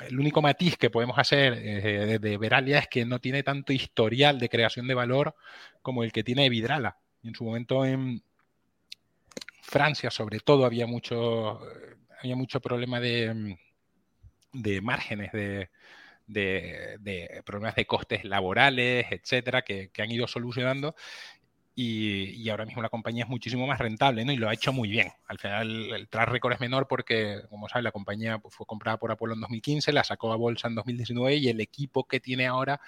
[0.00, 4.38] el único matiz que podemos hacer eh, de Veralia es que no tiene tanto historial
[4.38, 5.34] de creación de valor
[5.82, 6.96] como el que tiene Vidrala.
[7.22, 8.22] En su momento en
[9.60, 11.60] Francia, sobre todo, había mucho,
[12.20, 13.58] había mucho problema de,
[14.52, 15.70] de márgenes, de,
[16.26, 20.94] de, problemas de costes laborales, etcétera, que, han ido solucionando.
[21.74, 24.32] Y, ahora mismo la compañía es muchísimo más rentable, ¿no?
[24.32, 25.10] Y lo ha hecho muy bien.
[25.26, 28.98] Al final el track record es menor porque, como sabes, la compañía pues, fue comprada
[28.98, 32.46] por Apolo en 2015, la sacó a bolsa en 2019 y el equipo que tiene
[32.46, 32.80] ahora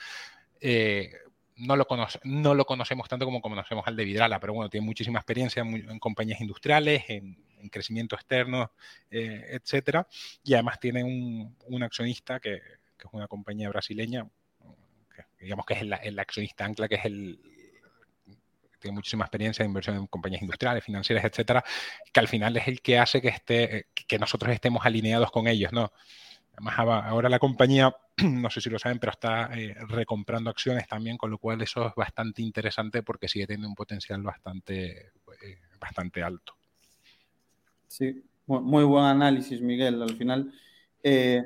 [0.61, 1.13] eh,
[1.57, 1.87] no, lo
[2.25, 5.99] no lo conocemos tanto como conocemos al de Vidrala, pero bueno, tiene muchísima experiencia en,
[5.99, 7.37] compañías industriales, en,
[7.71, 8.73] crecimiento externo,
[9.11, 10.07] eh, etcétera,
[10.43, 12.61] y además tiene un accionista que,
[13.11, 14.27] que es una compañía brasileña,
[15.41, 17.41] digamos que es el, accionista ancla, que es el
[18.81, 21.65] tiene muchísima experiencia de inversión en compañías industriales, financieras, etcétera,
[22.13, 25.73] que al final es el que hace que esté, que nosotros estemos alineados con ellos,
[25.73, 25.91] ¿no?
[26.53, 31.17] Además, ahora la compañía, no sé si lo saben, pero está eh, recomprando acciones también,
[31.17, 36.23] con lo cual eso es bastante interesante porque sigue teniendo un potencial bastante, eh, bastante
[36.23, 36.55] alto.
[37.89, 40.03] Sí, muy, buen análisis, Miguel.
[40.03, 40.53] Al final,
[41.03, 41.43] eh,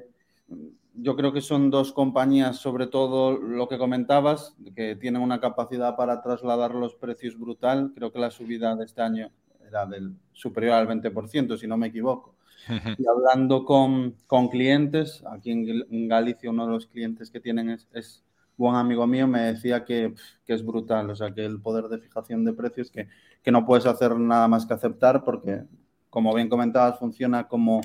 [1.00, 5.96] yo creo que son dos compañías, sobre todo lo que comentabas, que tienen una capacidad
[5.96, 7.92] para trasladar los precios brutal.
[7.94, 9.30] Creo que la subida de este año
[9.66, 12.34] era del superior al 20%, si no me equivoco.
[12.98, 17.88] Y hablando con, con clientes, aquí en, Galicia uno de los clientes que tienen es,
[17.92, 18.24] es
[18.56, 21.98] buen amigo mío, me decía que, que, es brutal, o sea, que el poder de
[21.98, 23.08] fijación de precios, que,
[23.42, 25.62] que no puedes hacer nada más que aceptar porque,
[26.10, 27.80] como bien comentabas, funciona como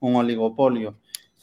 [0.00, 0.96] un oligopolio.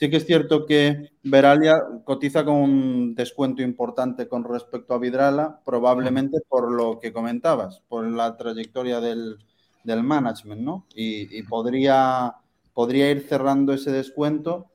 [0.04, 5.62] Sí que es cierto que Veralia cotiza con un descuento importante con respecto a Vidrala,
[5.64, 9.38] probablemente por lo que comentabas, por la trayectoria del,
[9.86, 10.86] management, ¿no?
[10.93, 12.36] Y, podría,
[12.74, 14.72] podría ir cerrando ese descuento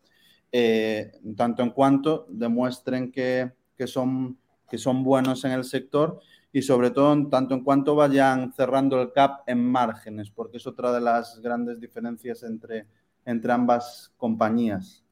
[0.51, 3.53] eh, tanto en cuanto demuestren que,
[3.87, 4.39] son,
[4.70, 6.22] que son buenos en el sector
[6.55, 10.66] y sobre todo en tanto en cuanto vayan cerrando el cap en márgenes, porque es
[10.66, 12.87] otra de las grandes diferencias entre,
[13.26, 15.05] entre ambas compañías.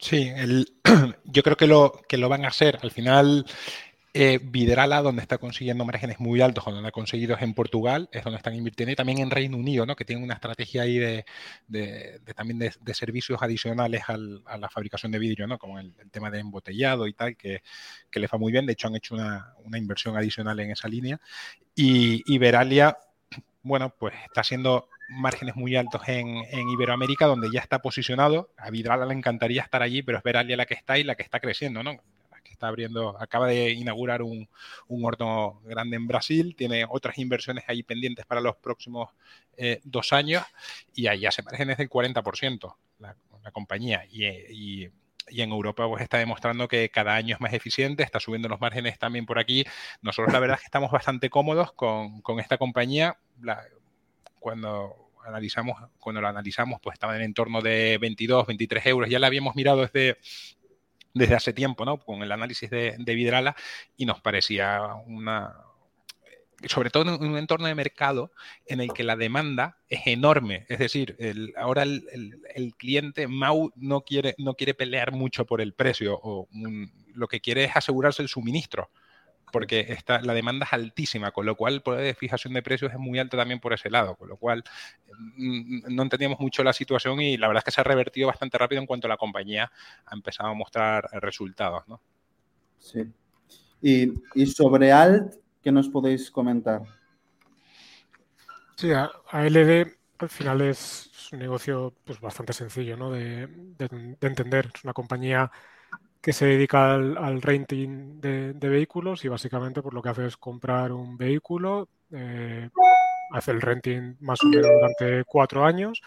[0.00, 0.66] Sí, el,
[1.24, 2.78] yo creo que lo, que lo van a hacer.
[2.82, 3.44] Al final,
[4.14, 8.24] eh, Vidrala, donde está consiguiendo márgenes muy altos, donde ha conseguido es en Portugal, es
[8.24, 9.94] donde están invirtiendo, y también en Reino Unido, ¿no?
[9.94, 11.24] que tiene una estrategia ahí de,
[12.34, 14.16] también de, servicios adicionales a
[14.58, 15.58] la fabricación de vidrio, ¿no?
[15.58, 17.62] como el, tema de embotellado y tal, que,
[18.10, 18.66] que les va muy bien.
[18.66, 21.20] De hecho, han hecho una, inversión adicional en esa línea.
[21.74, 22.98] Y, y Veralia,
[23.62, 28.52] bueno, pues está siendo márgenes muy altos en, Iberoamérica, donde ya está posicionado.
[28.56, 31.22] A Vidrala le encantaría estar allí, pero es Veralia la que está y la que
[31.22, 31.92] está creciendo, ¿no?
[32.30, 34.48] La que está abriendo, acaba de inaugurar un,
[34.88, 39.10] horno grande en Brasil, tiene otras inversiones ahí pendientes para los próximos
[39.56, 40.44] eh, dos años
[40.94, 44.04] y ahí ya se márgenes del 40% la, la compañía.
[44.10, 44.88] Y,
[45.32, 48.98] en Europa pues está demostrando que cada año es más eficiente, está subiendo los márgenes
[48.98, 49.64] también por aquí.
[50.02, 53.16] Nosotros la verdad es que estamos bastante cómodos con, esta compañía.
[53.40, 53.62] La,
[54.40, 59.10] cuando analizamos, cuando lo analizamos, pues estaba en entorno de 22, 23 euros.
[59.10, 60.18] Ya la habíamos mirado desde,
[61.14, 61.98] desde hace tiempo, ¿no?
[61.98, 63.54] Con el análisis de, Vidrala
[63.96, 65.54] y nos parecía una,
[66.66, 68.32] sobre todo en un entorno de mercado
[68.66, 70.66] en el que la demanda es enorme.
[70.68, 71.16] Es decir,
[71.56, 76.48] ahora el, cliente Mau no quiere, no quiere pelear mucho por el precio o
[77.14, 78.90] lo que quiere es asegurarse el suministro
[79.50, 82.92] porque está, la demanda es altísima, con lo cual el poder de fijación de precios
[82.92, 84.64] es muy alto también por ese lado, con lo cual
[85.36, 88.58] mm, no entendíamos mucho la situación y la verdad es que se ha revertido bastante
[88.58, 89.70] rápido en cuanto la compañía
[90.06, 91.86] ha empezado a mostrar resultados.
[91.88, 92.00] ¿no?
[92.78, 93.04] Sí.
[93.82, 96.82] Y, sobre Alt, ¿qué nos podéis comentar?
[98.76, 99.86] Sí, ALD
[100.18, 103.10] al final es, un negocio pues, bastante sencillo ¿no?
[103.10, 104.70] de, de entender.
[104.74, 105.50] Es una compañía
[106.20, 110.36] que se dedica al, renting de, vehículos y básicamente por pues, lo que hace es
[110.36, 112.68] comprar un vehículo, eh,
[113.32, 116.02] hace el renting más o menos durante cuatro años,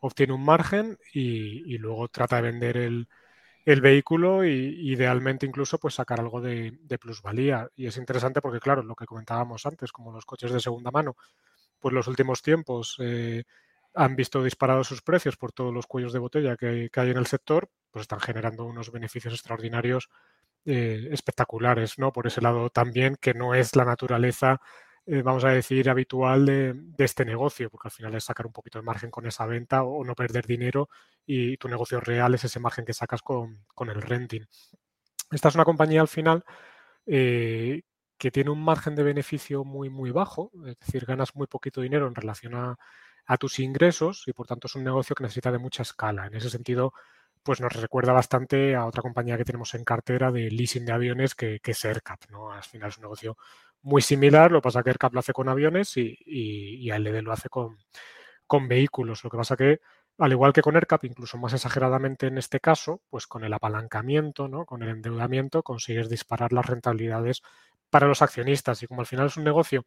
[0.00, 3.08] obtiene un margen y, luego trata de vender el,
[3.82, 7.68] vehículo y idealmente incluso pues sacar algo de, plusvalía.
[7.76, 11.16] Y es interesante porque claro, lo que comentábamos antes, como los coches de segunda mano,
[11.78, 13.44] pues los últimos tiempos eh,
[13.94, 17.26] han visto disparados sus precios por todos los cuellos de botella que, hay en el
[17.26, 20.08] sector, pues están generando unos beneficios extraordinarios
[20.64, 22.12] eh, espectaculares, ¿no?
[22.12, 24.60] Por ese lado también, que no es la naturaleza,
[25.06, 28.78] eh, vamos a decir, habitual de, este negocio, porque al final es sacar un poquito
[28.78, 30.88] de margen con esa venta o, no perder dinero
[31.26, 34.42] y tu negocio real es ese margen que sacas con, el renting.
[35.30, 36.44] Esta es una compañía al final
[37.06, 37.82] eh,
[38.18, 42.06] que tiene un margen de beneficio muy, muy bajo, es decir, ganas muy poquito dinero
[42.08, 42.78] en relación a
[43.28, 46.26] a tus ingresos y por tanto es un negocio que necesita de mucha escala.
[46.26, 46.94] En ese sentido,
[47.42, 51.34] pues nos recuerda bastante a otra compañía que tenemos en cartera de leasing de aviones
[51.34, 52.20] que, es AirCap.
[52.30, 52.52] ¿no?
[52.52, 53.36] Al final es un negocio
[53.82, 57.32] muy similar, lo que pasa que AirCap lo hace con aviones y, y, y lo
[57.32, 57.78] hace con,
[58.46, 59.24] con vehículos.
[59.24, 59.80] Lo que pasa que
[60.18, 64.48] al igual que con ERCAP, incluso más exageradamente en este caso, pues con el apalancamiento,
[64.48, 64.66] ¿no?
[64.66, 67.42] con el endeudamiento, consigues disparar las rentabilidades
[67.88, 68.82] para los accionistas.
[68.82, 69.84] Y como al final es un negocio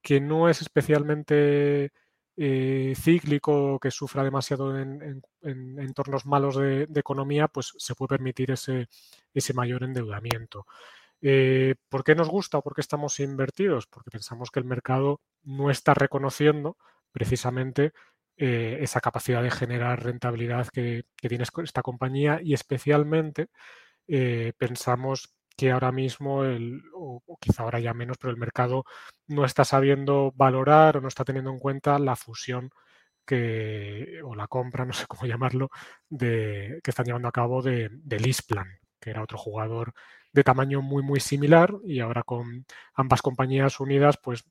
[0.00, 1.92] que no es especialmente
[2.40, 8.88] eh, cíclico, que sufra demasiado en, entornos malos de, economía, pues se puede permitir ese,
[9.34, 10.64] ese mayor endeudamiento.
[11.20, 13.88] Eh, ¿Por qué nos gusta o por qué estamos invertidos?
[13.88, 16.76] Porque pensamos que el mercado no está reconociendo
[17.10, 17.92] precisamente
[18.36, 23.48] eh, esa capacidad de generar rentabilidad que, tiene esta compañía y especialmente
[24.56, 28.84] pensamos que ahora mismo, el, o, quizá ahora ya menos, pero el mercado
[29.26, 32.70] no está sabiendo valorar o no está teniendo en cuenta la fusión
[33.26, 35.70] que, o la compra, no sé cómo llamarlo,
[36.08, 38.68] de, que están llevando a cabo de, de Lisplan,
[39.00, 39.94] que era otro jugador
[40.32, 44.44] de tamaño muy, muy similar y ahora con ambas compañías unidas, pues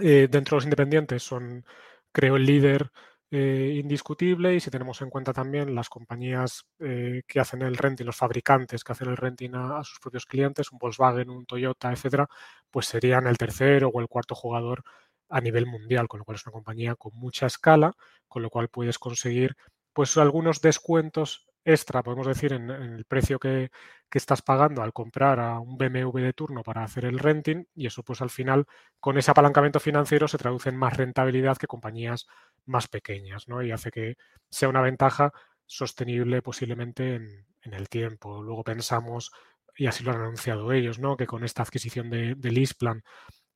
[0.00, 1.64] eh, dentro de los independientes son,
[2.12, 2.92] creo, el líder
[3.30, 8.06] eh, indiscutible y si tenemos en cuenta también las compañías eh, que hacen el renting,
[8.06, 12.26] los fabricantes que hacen el renting a, sus propios clientes, un Volkswagen, un Toyota, etcétera,
[12.70, 14.82] pues serían el tercero o el cuarto jugador
[15.28, 17.92] a nivel mundial, con lo cual es una compañía con mucha escala,
[18.28, 19.56] con lo cual puedes conseguir
[19.92, 23.70] pues algunos descuentos extra, podemos decir, en, el precio que,
[24.10, 28.02] estás pagando al comprar a un BMW de turno para hacer el renting y eso
[28.02, 28.66] pues al final
[28.98, 32.26] con ese apalancamiento financiero se traduce en más rentabilidad que compañías
[32.66, 33.62] más pequeñas, ¿no?
[33.62, 34.16] Y hace que
[34.50, 35.32] sea una ventaja
[35.66, 37.44] sostenible posiblemente en,
[37.74, 38.42] el tiempo.
[38.42, 39.30] Luego pensamos,
[39.76, 41.16] y así lo han anunciado ellos, ¿no?
[41.18, 43.02] Que con esta adquisición de, de Lisplan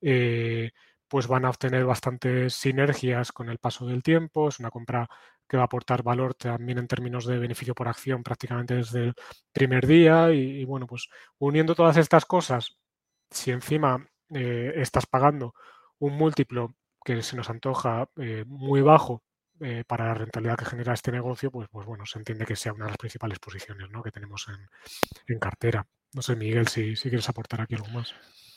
[0.03, 0.73] eh,
[1.13, 4.49] pues van a obtener bastantes sinergias con el paso del tiempo.
[4.49, 5.07] Es una compra
[5.47, 9.15] que va a aportar valor también en términos de beneficio por acción prácticamente desde el
[9.53, 10.33] primer día.
[10.33, 12.79] Y, bueno, pues uniendo todas estas cosas,
[13.31, 15.55] si encima eh, estás pagando
[15.99, 19.23] un múltiplo que se nos antoja eh, muy bajo
[19.61, 22.73] eh, para la rentabilidad que genera este negocio, pues, pues bueno, se entiende que sea
[22.73, 24.03] una de las principales posiciones ¿no?
[24.03, 24.47] que tenemos
[25.29, 25.87] en, cartera.
[26.15, 28.15] No sé, Miguel, si, si quieres aportar aquí algo más.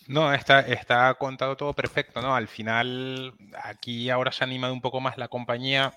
[0.07, 2.35] No, está, está contado todo perfecto, ¿no?
[2.35, 3.33] Al final,
[3.63, 5.93] aquí ahora se ha animado un poco más la compañía,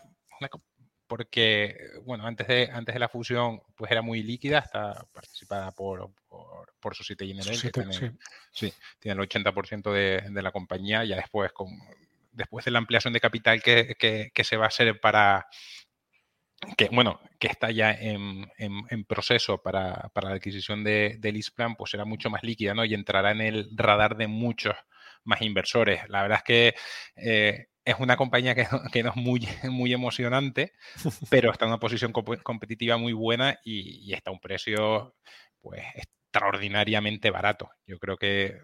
[1.07, 6.11] porque, bueno, antes de, antes de la fusión, pues era muy líquida, está participada por,
[6.29, 8.15] por, por Societe Generale, que tiene,
[8.53, 8.73] sí.
[8.99, 11.69] tiene el 80% de, de, la compañía, ya después, con,
[12.33, 15.47] después de la ampliación de capital que, que, que se va a hacer para,
[16.77, 18.47] que bueno, que está ya en,
[19.07, 22.85] proceso para, la adquisición de, de Lisplan, pues será mucho más líquida, ¿no?
[22.85, 24.75] Y entrará en el radar de muchos
[25.25, 26.09] más inversores.
[26.09, 26.75] La verdad es que
[27.17, 29.41] eh, es una compañía que, no es muy,
[29.71, 30.73] muy emocionante,
[31.31, 35.15] pero está en una posición competitiva muy buena y, está a un precio,
[35.61, 37.71] pues, extraordinariamente barato.
[37.87, 38.59] Yo creo que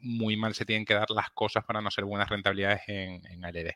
[0.00, 3.44] muy mal se tienen que dar las cosas para no hacer buenas rentabilidades en, en
[3.44, 3.72] ALD.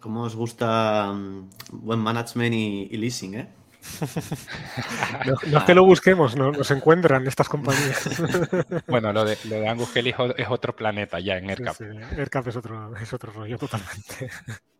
[0.00, 3.48] ¿Cómo os gusta mm, buen management y, leasing, eh?
[5.26, 8.08] no, es que lo busquemos, no, nos encuentran estas compañías.
[8.88, 11.76] bueno, lo de, lo de Angus Kelly es otro planeta ya en AirCap.
[11.76, 11.84] Sí,
[12.16, 14.30] AirCap es otro, es otro rollo totalmente.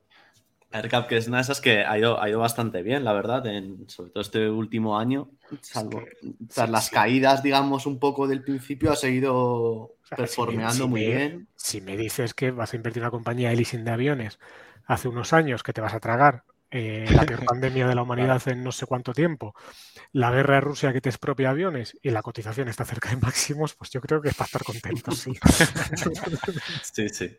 [0.73, 3.45] AirCap, que es una de esas que ha ido, ha ido bastante bien, la verdad,
[3.47, 5.31] en, sobre todo este último año.
[5.61, 6.03] Salvo,
[6.53, 11.49] tras las caídas, digamos, un poco del principio, ha seguido performeando muy bien.
[11.57, 14.39] Si me dices que vas a invertir en una compañía de leasing de aviones
[14.87, 18.41] hace unos años que te vas a tragar eh, la peor pandemia de la humanidad
[18.47, 19.55] en no sé cuánto tiempo,
[20.12, 23.74] la guerra de Rusia que te expropia aviones y la cotización está cerca de máximos,
[23.74, 25.33] pues yo creo que es para estar contento, sí.
[26.93, 27.37] sí, sí.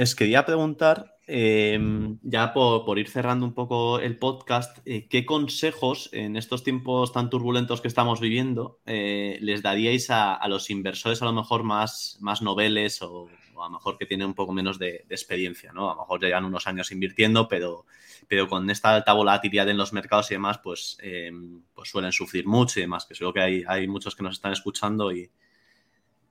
[0.00, 6.08] Os quería preguntar, em, ya por, ir cerrando un poco el podcast, eh, ¿qué consejos
[6.12, 11.26] en estos tiempos tan turbulentos que estamos viviendo eh, les daríais a, los inversores a
[11.26, 13.28] lo mejor más, más noveles o,
[13.62, 15.72] a lo mejor que tienen un poco menos de, experiencia?
[15.72, 15.90] ¿no?
[15.90, 17.86] A lo mejor llevan unos años invirtiendo, pero,
[18.28, 22.46] pero con esta alta volatilidad en los mercados y demás, pues, em, pues suelen sufrir
[22.46, 25.30] mucho y demás, que seguro que hay, hay muchos que nos están escuchando y,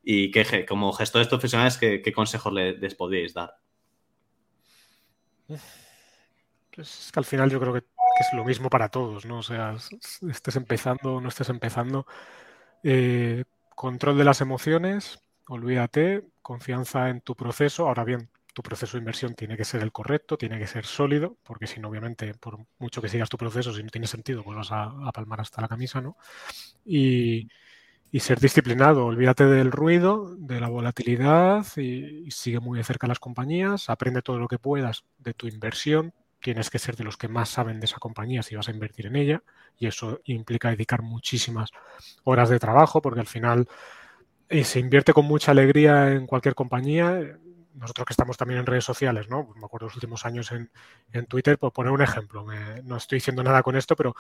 [0.03, 3.57] y que como gestores profesionales, ¿qué, qué consejos les, podríais dar?
[5.47, 7.79] Pues es que al final yo creo que,
[8.19, 9.39] es lo mismo para todos, ¿no?
[9.39, 9.75] O sea,
[10.29, 12.05] estés empezando o no estés empezando.
[12.83, 13.43] Eh,
[13.75, 17.87] control de las emociones, olvídate, confianza en tu proceso.
[17.87, 21.37] Ahora bien, tu proceso de inversión tiene que ser el correcto, tiene que ser sólido,
[21.43, 24.55] porque si no, obviamente, por mucho que sigas tu proceso, si no tiene sentido, pues
[24.57, 26.17] vas a, palmar hasta la camisa, ¿no?
[26.85, 27.47] Y,
[28.13, 29.07] y ser disciplinado.
[29.07, 33.89] Olvídate del ruido, de la volatilidad y, sigue muy de cerca las compañías.
[33.89, 36.13] Aprende todo lo que puedas de tu inversión.
[36.39, 39.07] Tienes que ser de los que más saben de esa compañía si vas a invertir
[39.07, 39.41] en ella
[39.79, 41.71] y eso implica dedicar muchísimas
[42.23, 43.67] horas de trabajo porque al final
[44.53, 47.19] eh, se invierte con mucha alegría en cualquier compañía.
[47.73, 49.49] nosotros que estamos también en redes sociales, ¿no?
[49.55, 52.45] Me acuerdo los últimos años en, Twitter, por poner un ejemplo,
[52.83, 54.15] no estoy diciendo nada con esto, pero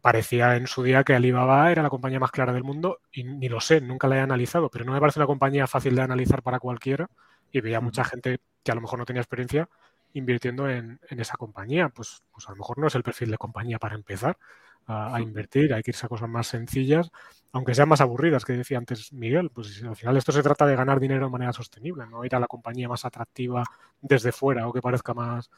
[0.00, 3.48] parecía en su día que Alibaba era la compañía más clara del mundo y ni
[3.48, 6.42] lo sé, nunca la he analizado, pero no me parece una compañía fácil de analizar
[6.42, 7.08] para cualquiera
[7.50, 9.68] y veía mucha gente que a lo mejor no tenía experiencia
[10.14, 11.88] invirtiendo en, esa compañía.
[11.88, 14.38] Pues, pues, a lo mejor no es el perfil de compañía para empezar
[14.86, 17.10] a, invertir, hay que irse a cosas más sencillas,
[17.52, 19.50] aunque sean más aburridas, que decía antes Miguel.
[19.50, 22.40] Pues al final esto se trata de ganar dinero de manera sostenible, no ir a
[22.40, 23.64] la compañía más atractiva
[24.00, 25.50] desde fuera o que parezca más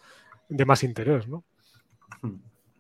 [0.49, 1.45] de más interés, ¿no?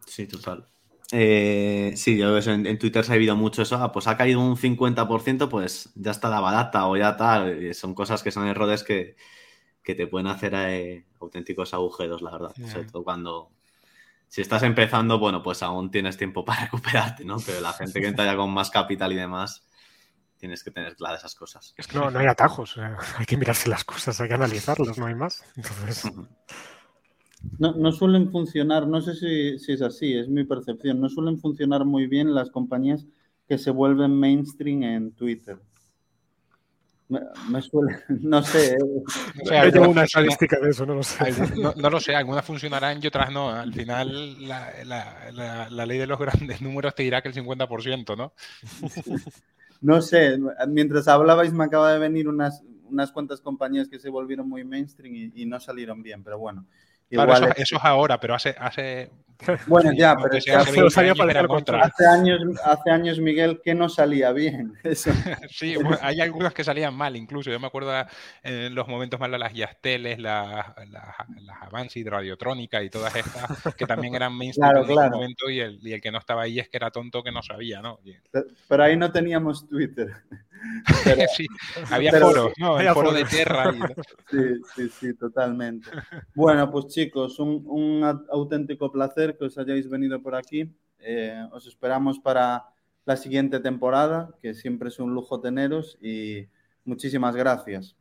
[0.07, 0.67] Sí, total.
[1.13, 3.77] Eh, sí, yo en, en, Twitter se ha habido mucho eso.
[3.77, 7.75] Ah, pues ha caído un 50%, pues ya está la barata o ya tal.
[7.75, 9.17] Son cosas que son errores que,
[9.83, 12.55] te pueden hacer eh, auténticos agujeros, la verdad.
[12.71, 13.51] Sobre todo cuando.
[14.35, 17.37] Si estás empezando, bueno, pues aún tienes tiempo para recuperarte, ¿no?
[17.47, 19.65] Pero la gente que entra ya con más capital y demás,
[20.39, 21.73] tienes que tener claras esas cosas.
[21.77, 22.75] Es que no, no hay atajos.
[23.17, 25.45] hay que mirarse las cosas, hay que analizarlas, no hay más.
[25.55, 26.11] Entonces.
[27.61, 32.09] No, suelen funcionar, no sé si, es así, es mi percepción, no suelen funcionar muy
[32.09, 33.07] bien las compañías
[33.47, 35.61] que se vuelven mainstream en Twitter.
[37.09, 38.77] Me, suele, no sé.
[38.79, 41.25] No una estadística de eso, no lo sé.
[41.77, 43.51] No, lo sé, algunas funcionarán y otras no.
[43.51, 48.33] Al final, la, ley de los grandes números te dirá que el 50%, ¿no?
[49.81, 50.39] No sé,
[50.69, 55.33] mientras hablabais me acaba de venir unas, unas cuantas compañías que se volvieron muy mainstream
[55.35, 56.67] y no salieron bien, pero bueno
[57.11, 59.11] eso, es ahora, pero hace, hace
[59.67, 60.53] bueno, ya, pero hace,
[62.07, 64.75] años, hace, años, Miguel, que no salía bien.
[65.51, 67.51] sí, hay algunas que salían mal, incluso.
[67.51, 67.93] Yo me acuerdo
[68.43, 74.15] en los momentos malos las Yasteles, las, las, Avanci, Radiotrónica y todas estas, que también
[74.15, 76.77] eran mainstream en ese momento, y el, y el, que no estaba ahí es que
[76.77, 77.99] era tonto que no sabía, ¿no?
[78.69, 80.11] Pero ahí no teníamos Twitter.
[81.37, 81.47] sí,
[81.91, 82.79] había foros, ¿no?
[82.79, 83.73] El foro de tierra.
[84.31, 84.39] sí,
[84.75, 85.91] sí, sí, totalmente.
[86.35, 90.75] Bueno, pues chicos, un, un auténtico placer que os hayáis venido por aquí.
[90.99, 92.65] Eh, os esperamos para
[93.05, 96.49] la siguiente temporada, que siempre es un lujo teneros y
[96.85, 97.97] muchísimas gracias.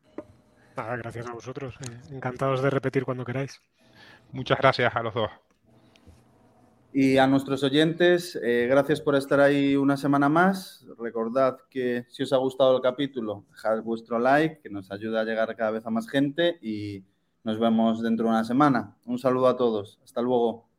[0.76, 1.76] gracias a vosotros.
[1.82, 3.59] Eh, encantados de repetir cuando queráis.
[4.32, 5.30] Muchas gracias a los dos.
[6.96, 10.86] Y a nuestros oyentes, eh, gracias por estar ahí una semana más.
[11.00, 15.24] Recordad que si os ha gustado el capítulo, dejad vuestro like, que nos ayuda a
[15.24, 17.04] llegar cada vez a más gente y
[17.44, 18.96] nos vemos dentro de una semana.
[19.06, 20.00] Un saludo a todos.
[20.04, 20.73] Hasta luego.